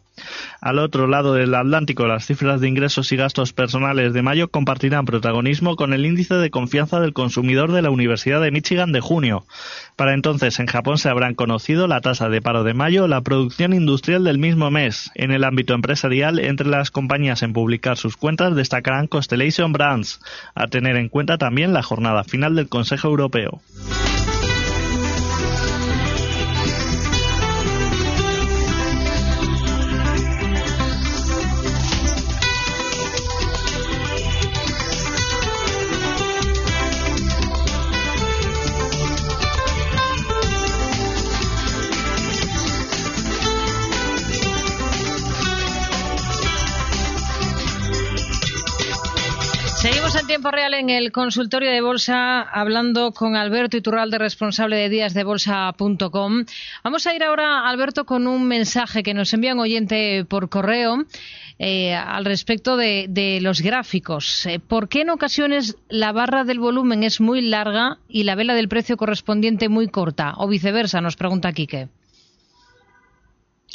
Al 0.60 0.80
otro 0.80 1.06
lado 1.06 1.36
del 1.36 1.54
Atlántico, 1.54 2.08
las 2.08 2.26
cifras 2.26 2.62
de 2.62 2.68
ingresos 2.68 3.12
y 3.12 3.16
gastos 3.16 3.54
personales 3.54 4.12
de 4.14 4.24
mayo 4.24 4.48
compartirán 4.48 5.06
protagonismo 5.06 5.35
con 5.76 5.94
el 5.94 6.06
índice 6.06 6.36
de 6.36 6.50
confianza 6.50 7.00
del 7.00 7.14
consumidor 7.14 7.72
de 7.72 7.82
la 7.82 7.90
Universidad 7.90 8.42
de 8.42 8.52
Michigan 8.52 8.92
de 8.92 9.02
junio. 9.02 9.46
Para 9.96 10.14
entonces, 10.14 10.60
en 10.60 10.68
Japón 10.68 10.98
se 10.98 11.10
habrán 11.10 11.36
conocido 11.36 11.88
la 11.88 12.02
tasa 12.02 12.30
de 12.30 12.42
paro 12.42 12.64
de 12.64 12.74
mayo, 12.74 13.08
la 13.08 13.22
producción 13.22 13.74
industrial 13.74 14.24
del 14.24 14.40
mismo 14.40 14.72
mes. 14.72 15.12
En 15.16 15.32
el 15.32 15.44
ámbito 15.44 15.74
empresarial, 15.74 16.40
entre 16.40 16.68
las 16.68 16.90
compañías 16.90 17.44
en 17.44 17.54
publicar 17.54 17.98
sus 17.98 18.18
cuentas 18.18 18.56
destacarán 18.56 19.08
Constellation 19.08 19.74
Brands, 19.74 20.20
a 20.56 20.68
tener 20.68 20.96
en 20.96 21.10
cuenta 21.10 21.38
también 21.38 21.74
la 21.74 21.84
jornada 21.84 22.24
final 22.24 22.56
del 22.56 22.70
Consejo 22.70 23.10
Europeo. 23.10 23.62
Real 50.52 50.74
en 50.74 50.90
el 50.90 51.12
consultorio 51.12 51.72
de 51.72 51.82
bolsa 51.82 52.42
hablando 52.42 53.12
con 53.12 53.36
Alberto 53.36 53.78
Iturralde, 53.78 54.18
responsable 54.18 54.78
de 54.78 54.90
díasdebolsa.com. 54.90 56.46
Vamos 56.84 57.08
a 57.08 57.16
ir 57.16 57.24
ahora, 57.24 57.68
Alberto, 57.68 58.06
con 58.06 58.28
un 58.28 58.48
mensaje 58.48 59.04
que 59.04 59.14
nos 59.14 59.34
envía 59.34 59.54
un 59.54 59.60
oyente 59.60 60.26
por 60.26 60.50
correo 60.50 61.06
eh, 61.60 61.94
al 61.94 62.26
respecto 62.26 62.78
de, 62.78 63.40
los 63.42 63.62
gráficos. 63.62 64.46
Eh, 64.46 64.60
¿Por 64.60 64.90
qué 64.90 65.02
en 65.02 65.10
ocasiones 65.10 65.78
la 65.90 66.12
barra 66.12 66.44
del 66.44 66.60
volumen 66.60 67.04
es 67.04 67.22
muy 67.22 67.42
larga 67.42 67.98
y 68.08 68.24
la 68.24 68.36
vela 68.36 68.54
del 68.56 68.70
precio 68.70 68.98
correspondiente 68.98 69.70
muy 69.70 69.88
corta? 69.88 70.34
O 70.38 70.48
viceversa, 70.48 71.02
nos 71.02 71.16
pregunta 71.16 71.54
Quique. 71.54 71.90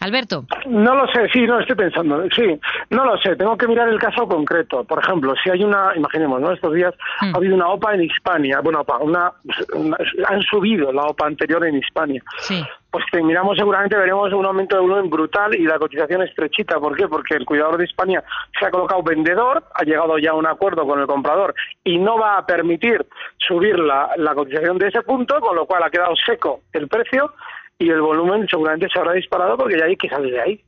Alberto. 0.01 0.45
No 0.67 0.95
lo 0.95 1.07
sé, 1.09 1.29
sí, 1.33 1.43
no, 1.47 1.61
estoy 1.61 1.77
pensando, 1.77 2.23
sí, 2.35 2.59
no 2.91 3.05
lo 3.05 3.19
sé, 3.19 3.37
tengo 3.37 3.57
que 3.57 3.67
mirar 3.69 3.89
el 3.89 3.99
caso 3.99 4.27
concreto. 4.27 4.85
Por 4.85 4.99
ejemplo, 5.03 5.35
si 5.43 5.51
hay 5.51 5.63
una, 5.63 5.93
imaginemos, 5.95 6.41
¿no? 6.41 6.53
Estos 6.53 6.75
días 6.75 6.95
Mm. 7.23 7.35
ha 7.35 7.37
habido 7.37 7.55
una 7.55 7.69
OPA 7.69 7.95
en 7.95 8.05
Hispania, 8.05 8.61
bueno, 8.61 8.81
OPA, 8.81 8.99
una, 8.99 9.33
una- 9.75 9.97
han 10.29 10.43
subido 10.43 10.93
la 10.93 11.03
OPA 11.03 11.27
anterior 11.27 11.65
en 11.67 11.77
Hispania. 11.77 12.23
Sí. 12.39 12.65
pues 12.93 13.05
miramos 13.23 13.57
seguramente 13.57 13.97
veremos 13.97 14.33
un 14.33 14.45
aumento 14.45 14.75
de 14.75 14.83
volumen 14.83 15.09
brutal 15.11 15.55
y 15.55 15.63
la 15.63 15.79
cotización 15.79 16.23
estrechita. 16.23 16.81
¿Por 16.81 16.97
qué? 16.97 17.07
Porque 17.07 17.37
el 17.37 17.45
cuidador 17.47 17.77
de 17.79 17.85
España 17.85 18.21
se 18.59 18.67
ha 18.67 18.71
colocado 18.73 19.01
vendedor, 19.05 19.63
ha 19.77 19.85
llegado 19.85 20.19
ya 20.19 20.33
a 20.33 20.35
un 20.35 20.45
acuerdo 20.49 20.85
con 20.85 20.99
el 20.99 21.07
comprador 21.07 21.55
y 21.85 21.99
no 21.99 22.19
va 22.19 22.37
a 22.39 22.45
permitir 22.47 23.07
subir 23.39 23.79
la, 23.79 24.11
la 24.17 24.35
cotización 24.35 24.77
de 24.79 24.89
ese 24.89 25.03
punto, 25.03 25.39
con 25.39 25.55
lo 25.55 25.67
cual 25.67 25.85
ha 25.85 25.91
quedado 25.91 26.17
seco 26.17 26.63
el 26.73 26.89
precio 26.89 27.33
y 27.81 27.89
el 27.89 28.03
volumen 28.03 28.47
seguramente 28.49 28.89
se 28.93 29.01
habrá 29.01 29.15
disparado 29.15 29.57
porque 29.57 29.79
ya 29.79 29.87
hay 29.87 29.97
que 29.97 30.09
salir 30.09 30.33
de 30.35 30.41
ahí. 30.41 30.65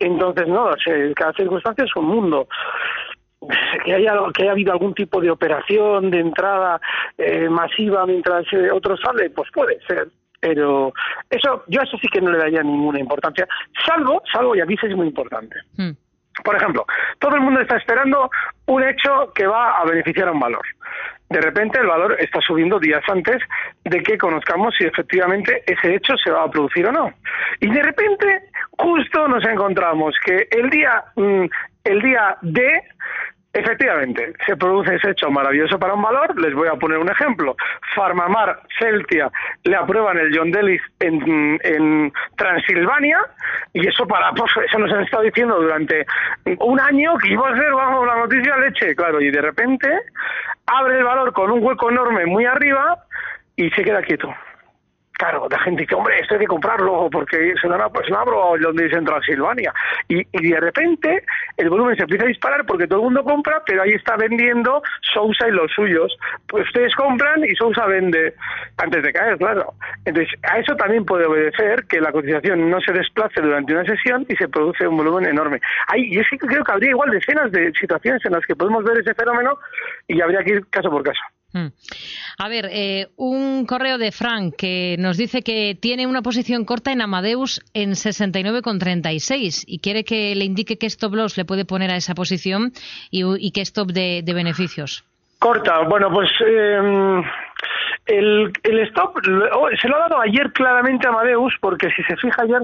Entonces, 0.00 0.48
no, 0.48 0.70
cada 1.14 1.32
circunstancia 1.32 1.84
es 1.84 1.96
un 1.96 2.06
mundo 2.06 2.48
que 3.84 3.94
haya, 3.94 4.14
que 4.34 4.42
haya 4.42 4.52
habido 4.52 4.72
algún 4.72 4.92
tipo 4.92 5.20
de 5.20 5.30
operación 5.30 6.10
de 6.10 6.18
entrada 6.18 6.80
eh, 7.16 7.48
masiva 7.48 8.04
mientras 8.04 8.44
eh, 8.52 8.70
otro 8.72 8.96
sale, 8.96 9.30
pues 9.30 9.48
puede 9.52 9.80
ser. 9.86 10.08
Pero 10.40 10.92
eso, 11.30 11.62
yo 11.68 11.80
a 11.80 11.84
eso 11.84 11.96
sí 11.98 12.08
que 12.08 12.20
no 12.20 12.32
le 12.32 12.38
daría 12.38 12.62
ninguna 12.62 12.98
importancia, 12.98 13.46
salvo, 13.86 14.20
salvo, 14.30 14.56
y 14.56 14.60
aquí 14.60 14.76
sí 14.80 14.88
es 14.88 14.96
muy 14.96 15.06
importante. 15.06 15.56
Hmm. 15.76 15.92
Por 16.44 16.56
ejemplo, 16.56 16.84
todo 17.20 17.36
el 17.36 17.42
mundo 17.42 17.60
está 17.60 17.76
esperando 17.76 18.28
un 18.66 18.82
hecho 18.82 19.32
que 19.34 19.46
va 19.46 19.78
a 19.78 19.84
beneficiar 19.84 20.28
a 20.28 20.32
un 20.32 20.40
valor. 20.40 20.62
De 21.28 21.40
repente 21.40 21.78
el 21.78 21.86
valor 21.86 22.16
está 22.20 22.40
subiendo 22.40 22.78
días 22.78 23.02
antes 23.08 23.42
de 23.84 24.02
que 24.02 24.16
conozcamos 24.16 24.74
si 24.76 24.84
efectivamente 24.84 25.62
ese 25.66 25.94
hecho 25.94 26.16
se 26.16 26.30
va 26.30 26.44
a 26.44 26.50
producir 26.50 26.86
o 26.86 26.92
no. 26.92 27.12
Y 27.60 27.68
de 27.68 27.82
repente 27.82 28.42
justo 28.78 29.26
nos 29.26 29.44
encontramos 29.44 30.14
que 30.24 30.48
el 30.50 30.70
día 30.70 31.04
mm, 31.16 31.44
el 31.84 32.02
día 32.02 32.36
D 32.42 32.82
Efectivamente, 33.56 34.34
se 34.44 34.54
produce 34.54 34.96
ese 34.96 35.12
hecho 35.12 35.30
maravilloso 35.30 35.78
para 35.78 35.94
un 35.94 36.02
valor. 36.02 36.38
Les 36.38 36.52
voy 36.52 36.68
a 36.68 36.74
poner 36.74 36.98
un 36.98 37.08
ejemplo. 37.08 37.56
Farmamar, 37.94 38.60
Celtia, 38.78 39.30
le 39.64 39.76
aprueban 39.76 40.18
el 40.18 40.36
John 40.36 40.50
Delis 40.50 40.82
en, 41.00 41.58
en 41.62 42.12
Transilvania 42.36 43.18
y 43.72 43.88
eso 43.88 44.06
para 44.06 44.32
pues, 44.32 44.50
eso 44.66 44.78
nos 44.78 44.92
han 44.92 45.04
estado 45.04 45.22
diciendo 45.22 45.58
durante 45.58 46.04
un 46.58 46.78
año 46.78 47.16
que 47.16 47.32
iba 47.32 47.48
a 47.48 47.56
ser 47.56 47.72
bajo 47.72 48.04
la 48.04 48.16
noticia 48.16 48.58
leche, 48.58 48.94
claro, 48.94 49.22
y 49.22 49.30
de 49.30 49.40
repente 49.40 49.88
abre 50.66 50.98
el 50.98 51.04
valor 51.04 51.32
con 51.32 51.50
un 51.50 51.62
hueco 51.62 51.90
enorme 51.90 52.26
muy 52.26 52.44
arriba 52.44 53.04
y 53.56 53.70
se 53.70 53.84
queda 53.84 54.02
quieto. 54.02 54.32
Claro, 55.18 55.46
la 55.50 55.58
gente 55.60 55.82
dice, 55.82 55.94
hombre, 55.94 56.18
esto 56.20 56.34
hay 56.34 56.40
que 56.40 56.46
comprarlo 56.46 57.08
porque 57.10 57.54
se 57.60 57.68
lo 57.68 57.90
pues 57.90 58.08
no 58.10 58.18
abro 58.18 58.54
donde 58.60 58.84
dice 58.84 58.98
en 58.98 59.04
Transilvania. 59.06 59.72
Y, 60.08 60.20
y 60.20 60.50
de 60.50 60.60
repente 60.60 61.24
el 61.56 61.70
volumen 61.70 61.96
se 61.96 62.02
empieza 62.02 62.24
a 62.24 62.28
disparar 62.28 62.66
porque 62.66 62.86
todo 62.86 62.98
el 62.98 63.04
mundo 63.06 63.24
compra, 63.24 63.62
pero 63.64 63.82
ahí 63.82 63.92
está 63.92 64.16
vendiendo 64.16 64.82
Sousa 65.14 65.48
y 65.48 65.52
los 65.52 65.72
suyos. 65.72 66.14
Pues 66.46 66.66
ustedes 66.66 66.94
compran 66.94 67.44
y 67.44 67.54
Sousa 67.54 67.86
vende 67.86 68.34
antes 68.76 69.02
de 69.02 69.12
caer, 69.12 69.38
claro. 69.38 69.72
Entonces, 70.04 70.34
a 70.42 70.58
eso 70.58 70.76
también 70.76 71.06
puede 71.06 71.24
obedecer 71.24 71.86
que 71.86 72.00
la 72.00 72.12
cotización 72.12 72.68
no 72.70 72.78
se 72.82 72.92
desplace 72.92 73.40
durante 73.40 73.72
una 73.72 73.84
sesión 73.86 74.26
y 74.28 74.36
se 74.36 74.48
produce 74.48 74.86
un 74.86 74.98
volumen 74.98 75.24
enorme. 75.24 75.60
Ahí, 75.88 76.14
yo 76.14 76.22
sí 76.28 76.36
creo 76.36 76.62
que 76.62 76.72
habría 76.72 76.90
igual 76.90 77.10
decenas 77.10 77.50
de 77.52 77.72
situaciones 77.72 78.22
en 78.26 78.32
las 78.32 78.44
que 78.44 78.54
podemos 78.54 78.84
ver 78.84 78.98
ese 78.98 79.14
fenómeno 79.14 79.58
y 80.08 80.20
habría 80.20 80.44
que 80.44 80.52
ir 80.52 80.66
caso 80.68 80.90
por 80.90 81.02
caso. 81.02 81.20
Hmm. 81.56 81.72
A 82.36 82.48
ver, 82.50 82.68
eh, 82.70 83.08
un 83.16 83.64
correo 83.64 83.96
de 83.96 84.12
Frank 84.12 84.56
que 84.58 84.96
nos 84.98 85.16
dice 85.16 85.40
que 85.40 85.74
tiene 85.80 86.06
una 86.06 86.20
posición 86.20 86.66
corta 86.66 86.92
en 86.92 87.00
Amadeus 87.00 87.62
en 87.72 87.92
69,36 87.92 89.64
y 89.66 89.78
quiere 89.78 90.04
que 90.04 90.34
le 90.34 90.44
indique 90.44 90.76
qué 90.76 90.84
stop 90.84 91.14
loss 91.14 91.38
le 91.38 91.46
puede 91.46 91.64
poner 91.64 91.90
a 91.90 91.96
esa 91.96 92.14
posición 92.14 92.74
y, 93.10 93.50
qué 93.52 93.62
stop 93.62 93.88
de, 93.92 94.22
beneficios. 94.34 95.02
Corta, 95.38 95.80
bueno, 95.88 96.10
pues 96.12 96.28
eh, 96.46 97.22
el, 98.06 98.52
el 98.62 98.78
stop 98.88 99.16
oh, 99.52 99.68
se 99.80 99.88
lo 99.88 99.96
ha 99.96 100.08
dado 100.08 100.20
ayer 100.20 100.52
claramente 100.52 101.06
a 101.06 101.10
Amadeus 101.10 101.54
porque 101.60 101.90
si 101.90 102.02
se 102.04 102.16
fija 102.16 102.42
ayer 102.42 102.62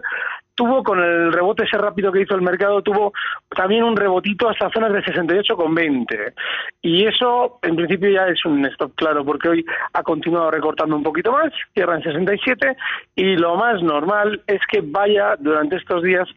tuvo 0.55 0.83
con 0.83 0.99
el 0.99 1.33
rebote 1.33 1.65
ese 1.65 1.79
rápido 1.79 2.13
que 2.13 2.23
hizo 2.23 2.35
el 2.35 2.43
mercado, 2.43 2.83
tuvo 2.83 3.13
también 3.57 3.85
un 3.85 3.97
rebotito 3.97 4.49
hasta 4.49 4.71
zonas 4.71 4.93
de 4.93 5.03
68,20. 5.03 6.35
Y 6.83 7.07
eso, 7.07 7.59
en 7.63 7.77
principio, 7.77 8.11
ya 8.11 8.27
es 8.27 8.45
un 8.45 8.65
stop 8.67 8.95
claro, 8.95 9.25
porque 9.25 9.49
hoy 9.49 9.65
ha 9.93 10.03
continuado 10.03 10.51
recortando 10.51 10.97
un 10.97 11.03
poquito 11.03 11.33
más, 11.33 11.53
cierra 11.75 11.97
en 11.97 12.03
67, 12.03 12.77
y 13.17 13.37
lo 13.37 13.57
más 13.57 13.83
normal 13.83 14.43
es 14.47 14.61
que 14.71 14.83
vaya 14.83 15.37
durante 15.39 15.77
estos 15.77 16.03
días 16.03 16.29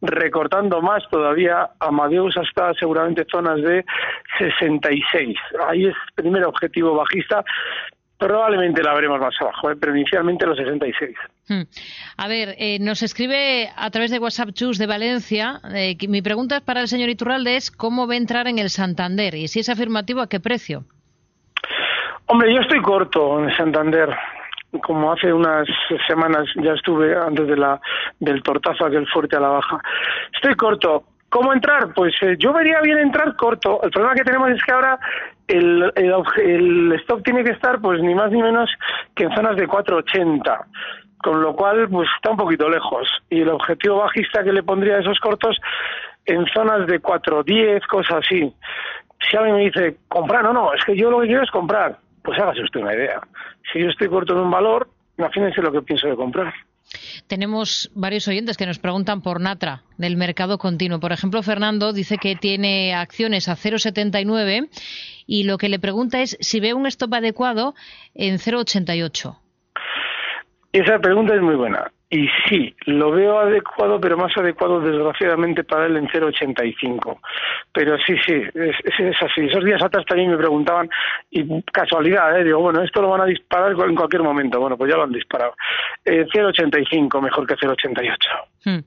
recortando 0.00 0.82
más 0.82 1.02
todavía 1.10 1.70
Amadeus 1.80 2.36
hasta 2.36 2.74
seguramente 2.74 3.26
zonas 3.30 3.60
de 3.62 3.84
66. 4.38 5.36
Ahí 5.66 5.86
es 5.86 5.94
primer 6.14 6.44
objetivo 6.44 6.94
bajista, 6.94 7.42
Probablemente 8.18 8.82
la 8.82 8.94
veremos 8.94 9.20
más 9.20 9.34
abajo, 9.40 9.70
¿eh? 9.70 9.76
pero 9.78 9.94
inicialmente 9.94 10.46
los 10.46 10.56
66. 10.56 11.16
Hmm. 11.48 11.62
A 12.16 12.28
ver, 12.28 12.54
eh, 12.58 12.78
nos 12.80 13.02
escribe 13.02 13.68
a 13.76 13.90
través 13.90 14.10
de 14.10 14.18
WhatsApp 14.18 14.50
Chus 14.52 14.78
de 14.78 14.86
Valencia. 14.86 15.60
Eh, 15.74 15.96
mi 16.08 16.22
pregunta 16.22 16.60
para 16.60 16.80
el 16.80 16.88
señor 16.88 17.08
Iturralde 17.08 17.56
es 17.56 17.70
cómo 17.70 18.06
va 18.06 18.14
a 18.14 18.16
entrar 18.16 18.46
en 18.46 18.58
el 18.58 18.70
Santander 18.70 19.34
y 19.34 19.48
si 19.48 19.60
es 19.60 19.68
afirmativo, 19.68 20.20
¿a 20.20 20.28
qué 20.28 20.38
precio? 20.38 20.84
Hombre, 22.26 22.54
yo 22.54 22.60
estoy 22.60 22.80
corto 22.80 23.42
en 23.42 23.54
Santander. 23.56 24.08
Como 24.82 25.12
hace 25.12 25.32
unas 25.32 25.68
semanas 26.06 26.48
ya 26.56 26.72
estuve 26.72 27.14
antes 27.16 27.46
de 27.46 27.56
la, 27.56 27.80
del 28.18 28.42
tortazo 28.42 28.86
aquel 28.86 29.06
fuerte 29.08 29.36
a 29.36 29.40
la 29.40 29.48
baja. 29.48 29.80
Estoy 30.32 30.54
corto. 30.54 31.04
¿Cómo 31.34 31.52
entrar? 31.52 31.92
Pues 31.94 32.14
eh, 32.22 32.36
yo 32.38 32.52
vería 32.52 32.80
bien 32.80 32.96
entrar 32.96 33.34
corto. 33.34 33.80
El 33.82 33.90
problema 33.90 34.14
que 34.14 34.22
tenemos 34.22 34.50
es 34.50 34.62
que 34.62 34.70
ahora 34.70 35.00
el, 35.48 35.92
el, 35.96 36.92
stop 37.00 37.24
tiene 37.24 37.42
que 37.42 37.50
estar 37.50 37.80
pues 37.80 38.00
ni 38.00 38.14
más 38.14 38.30
ni 38.30 38.40
menos 38.40 38.70
que 39.16 39.24
en 39.24 39.34
zonas 39.34 39.56
de 39.56 39.66
480 39.66 40.64
con 41.18 41.42
lo 41.42 41.56
cual 41.56 41.88
pues 41.88 42.08
está 42.14 42.30
un 42.30 42.36
poquito 42.36 42.68
lejos. 42.68 43.08
Y 43.30 43.40
el 43.40 43.48
objetivo 43.48 43.96
bajista 43.96 44.44
que 44.44 44.52
le 44.52 44.62
pondría 44.62 44.94
a 44.94 45.00
esos 45.00 45.18
cortos 45.18 45.60
en 46.24 46.46
zonas 46.54 46.86
de 46.86 47.00
410 47.00 47.84
cosas 47.88 48.18
así. 48.24 48.54
Si 49.28 49.36
alguien 49.36 49.56
me 49.56 49.64
dice 49.64 49.96
comprar 50.06 50.44
no 50.44 50.52
no 50.52 50.72
es 50.72 50.84
que 50.84 50.96
yo 50.96 51.10
lo 51.10 51.20
que 51.20 51.26
quiero 51.26 51.42
es 51.42 51.50
comprar. 51.50 51.98
Pues 52.22 52.38
hágase 52.38 52.62
usted 52.62 52.80
una 52.80 52.94
idea. 52.94 53.20
Si 53.72 53.80
yo 53.80 53.88
estoy 53.88 54.06
corto 54.06 54.34
en 54.34 54.38
un 54.38 54.52
valor 54.52 54.86
imagínense 55.18 55.60
lo 55.60 55.72
que 55.72 55.82
pienso 55.82 56.06
de 56.06 56.14
comprar 56.14 56.54
tenemos 57.26 57.90
varios 57.94 58.28
oyentes 58.28 58.56
que 58.56 58.66
nos 58.66 58.78
preguntan 58.78 59.22
por 59.22 59.40
Natra 59.40 59.82
del 59.96 60.16
mercado 60.16 60.58
continuo. 60.58 61.00
Por 61.00 61.12
ejemplo, 61.12 61.42
Fernando 61.42 61.92
dice 61.92 62.18
que 62.18 62.36
tiene 62.36 62.94
acciones 62.94 63.48
a 63.48 63.56
0,79 63.56 64.68
y 65.26 65.44
lo 65.44 65.58
que 65.58 65.68
le 65.68 65.78
pregunta 65.78 66.20
es 66.20 66.36
si 66.40 66.60
ve 66.60 66.74
un 66.74 66.86
stop 66.86 67.14
adecuado 67.14 67.74
en 68.14 68.36
0,88. 68.36 69.38
Esa 70.72 70.98
pregunta 70.98 71.34
es 71.34 71.40
muy 71.40 71.54
buena. 71.54 71.93
Y 72.10 72.28
sí, 72.48 72.76
lo 72.86 73.10
veo 73.10 73.40
adecuado, 73.40 74.00
pero 74.00 74.16
más 74.16 74.36
adecuado 74.36 74.80
desgraciadamente 74.80 75.64
para 75.64 75.86
él 75.86 75.96
en 75.96 76.06
0,85. 76.06 77.18
Pero 77.72 77.96
sí, 77.98 78.14
sí, 78.24 78.42
es, 78.54 79.16
así. 79.20 79.46
Esos 79.46 79.64
días 79.64 79.82
atrás 79.82 80.04
también 80.06 80.30
me 80.30 80.36
preguntaban, 80.36 80.88
y 81.30 81.62
casualidad, 81.62 82.38
¿eh? 82.38 82.44
digo, 82.44 82.60
bueno, 82.60 82.82
esto 82.82 83.02
lo 83.02 83.08
van 83.08 83.22
a 83.22 83.26
disparar 83.26 83.72
en 83.72 83.96
cualquier 83.96 84.22
momento. 84.22 84.60
Bueno, 84.60 84.76
pues 84.76 84.90
ya 84.90 84.96
lo 84.96 85.04
han 85.04 85.12
disparado. 85.12 85.54
Eh, 86.04 86.26
0,85 86.26 87.20
mejor 87.20 87.46
que 87.46 87.54
0,88. 87.54 88.16
Hmm. 88.64 88.84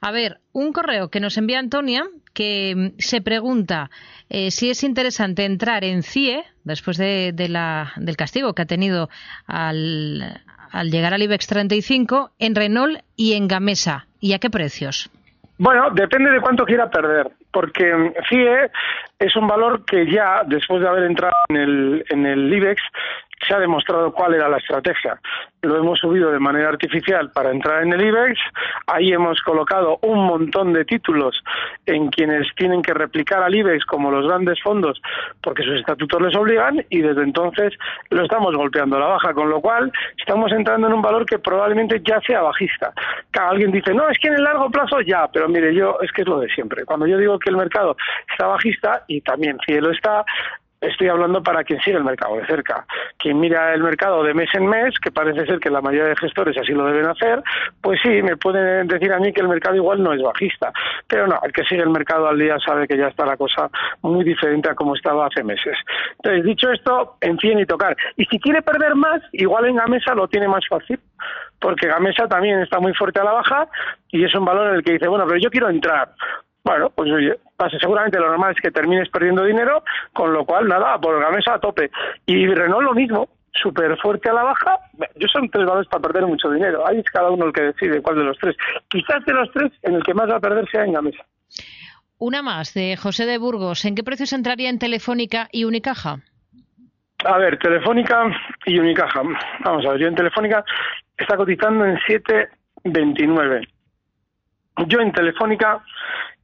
A 0.00 0.10
ver, 0.10 0.38
un 0.52 0.72
correo 0.72 1.10
que 1.10 1.20
nos 1.20 1.36
envía 1.36 1.58
Antonia 1.58 2.04
que 2.32 2.74
mm, 2.74 2.98
se 2.98 3.20
pregunta 3.20 3.90
eh, 4.30 4.50
si 4.50 4.70
es 4.70 4.82
interesante 4.82 5.44
entrar 5.44 5.84
en 5.84 6.02
CIE 6.02 6.44
después 6.64 6.96
de, 6.96 7.32
del 7.32 8.16
castigo 8.16 8.54
que 8.54 8.62
ha 8.62 8.66
tenido 8.66 9.10
al, 9.46 10.40
al 10.72 10.90
llegar 10.90 11.14
al 11.14 11.22
IBEX 11.22 11.46
35 11.46 12.30
en 12.38 12.54
Renault 12.54 13.00
y 13.14 13.34
en 13.34 13.46
Gamesa. 13.46 14.06
¿Y 14.20 14.32
a 14.32 14.38
qué 14.38 14.50
precios? 14.50 15.10
Bueno, 15.58 15.90
depende 15.92 16.30
de 16.30 16.40
cuánto 16.40 16.64
quiera 16.64 16.90
perder, 16.90 17.30
porque 17.52 18.12
CIE 18.28 18.70
es 19.18 19.36
un 19.36 19.46
valor 19.46 19.84
que 19.84 20.10
ya, 20.10 20.42
después 20.46 20.80
de 20.80 20.88
haber 20.88 21.04
entrado 21.04 21.34
en 21.50 21.56
el, 21.56 22.04
en 22.08 22.26
el 22.26 22.52
IBEX, 22.52 22.82
se 23.46 23.54
ha 23.54 23.58
demostrado 23.58 24.12
cuál 24.12 24.34
era 24.34 24.48
la 24.48 24.58
estrategia. 24.58 25.20
Lo 25.62 25.76
hemos 25.76 25.98
subido 26.00 26.30
de 26.32 26.38
manera 26.38 26.68
artificial 26.68 27.30
para 27.30 27.50
entrar 27.50 27.82
en 27.82 27.92
el 27.92 28.04
IBEX. 28.04 28.38
Ahí 28.86 29.12
hemos 29.12 29.40
colocado 29.42 29.98
un 30.02 30.26
montón 30.26 30.72
de 30.72 30.84
títulos 30.84 31.40
en 31.86 32.08
quienes 32.08 32.46
tienen 32.56 32.82
que 32.82 32.94
replicar 32.94 33.42
al 33.42 33.54
IBEX 33.54 33.84
como 33.84 34.10
los 34.10 34.26
grandes 34.26 34.60
fondos 34.62 35.00
porque 35.42 35.62
sus 35.62 35.78
estatutos 35.78 36.20
les 36.20 36.36
obligan 36.36 36.84
y 36.88 37.00
desde 37.00 37.22
entonces 37.22 37.74
lo 38.10 38.24
estamos 38.24 38.54
golpeando 38.54 38.96
a 38.96 39.00
la 39.00 39.06
baja, 39.06 39.34
con 39.34 39.50
lo 39.50 39.60
cual 39.60 39.92
estamos 40.16 40.52
entrando 40.52 40.86
en 40.86 40.94
un 40.94 41.02
valor 41.02 41.26
que 41.26 41.38
probablemente 41.38 42.00
ya 42.04 42.20
sea 42.20 42.42
bajista. 42.42 42.92
Alguien 43.38 43.72
dice, 43.72 43.92
no, 43.92 44.08
es 44.08 44.18
que 44.18 44.28
en 44.28 44.34
el 44.34 44.44
largo 44.44 44.70
plazo 44.70 45.00
ya, 45.00 45.28
pero 45.32 45.48
mire, 45.48 45.74
yo 45.74 45.98
es 46.00 46.10
que 46.12 46.22
es 46.22 46.28
lo 46.28 46.38
de 46.38 46.48
siempre. 46.48 46.84
Cuando 46.84 47.06
yo 47.06 47.18
digo 47.18 47.38
que 47.38 47.50
el 47.50 47.56
mercado 47.56 47.96
está 48.30 48.46
bajista 48.46 49.04
y 49.08 49.20
también 49.20 49.58
cielo 49.66 49.90
está, 49.90 50.24
estoy 50.82 51.08
hablando 51.08 51.42
para 51.42 51.64
quien 51.64 51.80
sigue 51.80 51.96
el 51.96 52.04
mercado 52.04 52.36
de 52.36 52.46
cerca. 52.46 52.84
Quien 53.16 53.40
mira 53.40 53.72
el 53.72 53.82
mercado 53.82 54.22
de 54.22 54.34
mes 54.34 54.50
en 54.54 54.66
mes, 54.66 54.98
que 54.98 55.10
parece 55.10 55.46
ser 55.46 55.58
que 55.60 55.70
la 55.70 55.80
mayoría 55.80 56.08
de 56.08 56.16
gestores 56.16 56.56
así 56.58 56.72
lo 56.72 56.86
deben 56.86 57.06
hacer, 57.06 57.42
pues 57.80 58.00
sí, 58.02 58.22
me 58.22 58.36
pueden 58.36 58.88
decir 58.88 59.12
a 59.12 59.18
mí 59.18 59.32
que 59.32 59.40
el 59.40 59.48
mercado 59.48 59.76
igual 59.76 60.02
no 60.02 60.12
es 60.12 60.20
bajista. 60.20 60.72
Pero 61.06 61.26
no, 61.26 61.38
el 61.42 61.52
que 61.52 61.64
sigue 61.64 61.82
el 61.82 61.90
mercado 61.90 62.28
al 62.28 62.38
día 62.38 62.58
sabe 62.58 62.86
que 62.86 62.96
ya 62.96 63.08
está 63.08 63.24
la 63.24 63.36
cosa 63.36 63.70
muy 64.02 64.24
diferente 64.24 64.70
a 64.70 64.74
como 64.74 64.94
estaba 64.94 65.26
hace 65.26 65.42
meses. 65.44 65.76
Entonces, 66.16 66.44
dicho 66.44 66.70
esto, 66.70 67.16
en 67.20 67.38
fin 67.38 67.58
y 67.58 67.66
tocar. 67.66 67.96
Y 68.16 68.24
si 68.26 68.38
quiere 68.38 68.62
perder 68.62 68.94
más, 68.94 69.22
igual 69.32 69.66
en 69.66 69.76
Gamesa 69.76 70.14
lo 70.14 70.28
tiene 70.28 70.48
más 70.48 70.66
fácil, 70.68 70.98
porque 71.60 71.86
Gamesa 71.86 72.26
también 72.26 72.60
está 72.60 72.80
muy 72.80 72.92
fuerte 72.94 73.20
a 73.20 73.24
la 73.24 73.32
baja 73.32 73.68
y 74.10 74.24
es 74.24 74.34
un 74.34 74.44
valor 74.44 74.68
en 74.68 74.74
el 74.76 74.82
que 74.82 74.92
dice, 74.92 75.08
bueno, 75.08 75.24
pero 75.26 75.38
yo 75.38 75.50
quiero 75.50 75.68
entrar. 75.68 76.12
Bueno, 76.64 76.90
pues 76.94 77.10
oye, 77.10 77.38
seguramente 77.80 78.18
lo 78.18 78.28
normal 78.28 78.54
es 78.54 78.60
que 78.60 78.70
termines 78.70 79.08
perdiendo 79.08 79.44
dinero, 79.44 79.82
con 80.12 80.32
lo 80.32 80.44
cual 80.44 80.68
nada, 80.68 80.98
por 81.00 81.20
Gamesa 81.20 81.54
a 81.54 81.58
tope. 81.58 81.90
Y 82.26 82.46
Renault 82.46 82.84
lo 82.84 82.94
mismo, 82.94 83.28
súper 83.52 83.98
fuerte 83.98 84.30
a 84.30 84.34
la 84.34 84.44
baja. 84.44 84.78
Yo 85.16 85.28
son 85.28 85.50
tres 85.50 85.66
valores 85.66 85.88
para 85.88 86.02
perder 86.02 86.26
mucho 86.26 86.50
dinero. 86.50 86.86
Ahí 86.86 86.98
es 86.98 87.10
cada 87.10 87.30
uno 87.30 87.46
el 87.46 87.52
que 87.52 87.62
decide 87.62 88.00
cuál 88.00 88.16
de 88.16 88.24
los 88.24 88.38
tres. 88.38 88.56
Quizás 88.88 89.24
de 89.24 89.34
los 89.34 89.50
tres, 89.52 89.72
en 89.82 89.94
el 89.94 90.02
que 90.02 90.14
más 90.14 90.30
va 90.30 90.36
a 90.36 90.40
perder 90.40 90.68
sea 90.70 90.84
en 90.84 90.92
Gamesa. 90.92 91.24
Una 92.18 92.42
más 92.42 92.72
de 92.74 92.96
José 92.96 93.26
de 93.26 93.38
Burgos. 93.38 93.84
¿En 93.84 93.96
qué 93.96 94.04
precios 94.04 94.32
entraría 94.32 94.70
en 94.70 94.78
Telefónica 94.78 95.48
y 95.50 95.64
Unicaja? 95.64 96.20
A 97.24 97.38
ver, 97.38 97.58
Telefónica 97.58 98.24
y 98.66 98.78
Unicaja. 98.78 99.22
Vamos 99.64 99.86
a 99.86 99.90
ver, 99.90 100.00
yo 100.00 100.06
en 100.06 100.14
Telefónica 100.14 100.64
está 101.16 101.36
cotizando 101.36 101.84
en 101.84 101.96
7.29. 101.98 103.68
Yo 104.86 105.00
en 105.00 105.12
Telefónica 105.12 105.82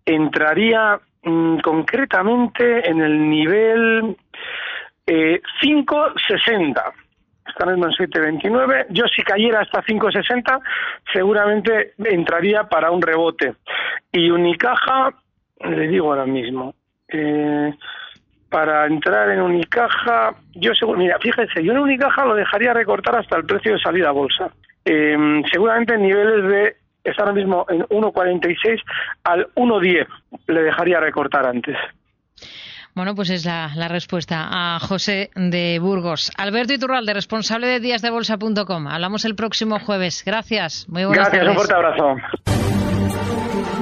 entraría 0.09 0.99
mm, 1.23 1.59
concretamente 1.59 2.89
en 2.89 3.01
el 3.01 3.29
nivel 3.29 4.17
eh, 5.07 5.41
560. 5.61 6.83
Está 7.47 7.71
en 7.71 7.81
7.29. 7.81 8.87
Yo 8.91 9.05
si 9.09 9.23
cayera 9.23 9.61
hasta 9.61 9.83
5.60 9.83 10.61
seguramente 11.13 11.93
entraría 11.99 12.65
para 12.65 12.91
un 12.91 13.03
rebote. 13.03 13.55
Y 14.13 14.31
Unicaja, 14.31 15.15
le 15.61 15.89
digo 15.89 16.11
ahora 16.11 16.27
mismo, 16.27 16.75
eh, 17.09 17.75
para 18.49 18.87
entrar 18.87 19.31
en 19.31 19.41
Unicaja, 19.41 20.35
yo 20.55 20.75
seguro, 20.75 20.99
mira, 20.99 21.19
fíjense, 21.21 21.63
yo 21.63 21.73
en 21.73 21.79
Unicaja 21.79 22.25
lo 22.25 22.35
dejaría 22.35 22.73
recortar 22.73 23.17
hasta 23.17 23.37
el 23.37 23.45
precio 23.45 23.73
de 23.73 23.81
salida 23.81 24.09
a 24.09 24.13
bolsa. 24.13 24.51
Eh, 24.85 25.43
seguramente 25.51 25.95
en 25.95 26.03
niveles 26.03 26.51
de 26.51 26.77
está 27.11 27.23
ahora 27.23 27.35
mismo 27.35 27.67
en 27.69 27.83
1,46 27.83 28.81
al 29.25 29.47
1,10 29.55 30.07
le 30.47 30.63
dejaría 30.63 31.01
recortar 31.01 31.47
antes. 31.47 31.77
Bueno, 32.95 33.15
pues 33.15 33.31
es 33.31 33.45
la, 33.45 33.71
la, 33.77 33.87
respuesta 33.87 34.49
a 34.51 34.81
José 34.81 35.31
de 35.37 35.79
Burgos. 35.79 36.33
Alberto 36.37 36.73
Iturralde, 36.73 37.15
responsable 37.15 37.69
de 37.69 37.79
díasdebolsa.com. 37.79 38.89
Hablamos 38.89 39.25
el 39.25 39.37
próximo 39.37 39.79
jueves. 39.79 40.25
Gracias. 40.27 40.89
Muy 40.89 41.05
buenas 41.05 41.31
Gracias, 41.31 41.45
tardes. 41.45 41.51
un 41.51 41.55
fuerte 41.55 41.75
abrazo. 41.75 42.17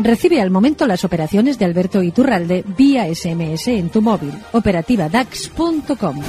Recibe 0.02 0.40
al 0.42 0.50
momento 0.50 0.86
las 0.86 1.04
operaciones 1.04 1.58
de 1.58 1.64
Alberto 1.64 2.02
Iturralde 2.02 2.62
vía 2.76 3.06
SMS 3.06 3.68
en 3.68 3.90
tu 3.90 4.02
móvil. 4.02 4.32
Operativa 4.52 5.08
DAX.com. 5.08 6.20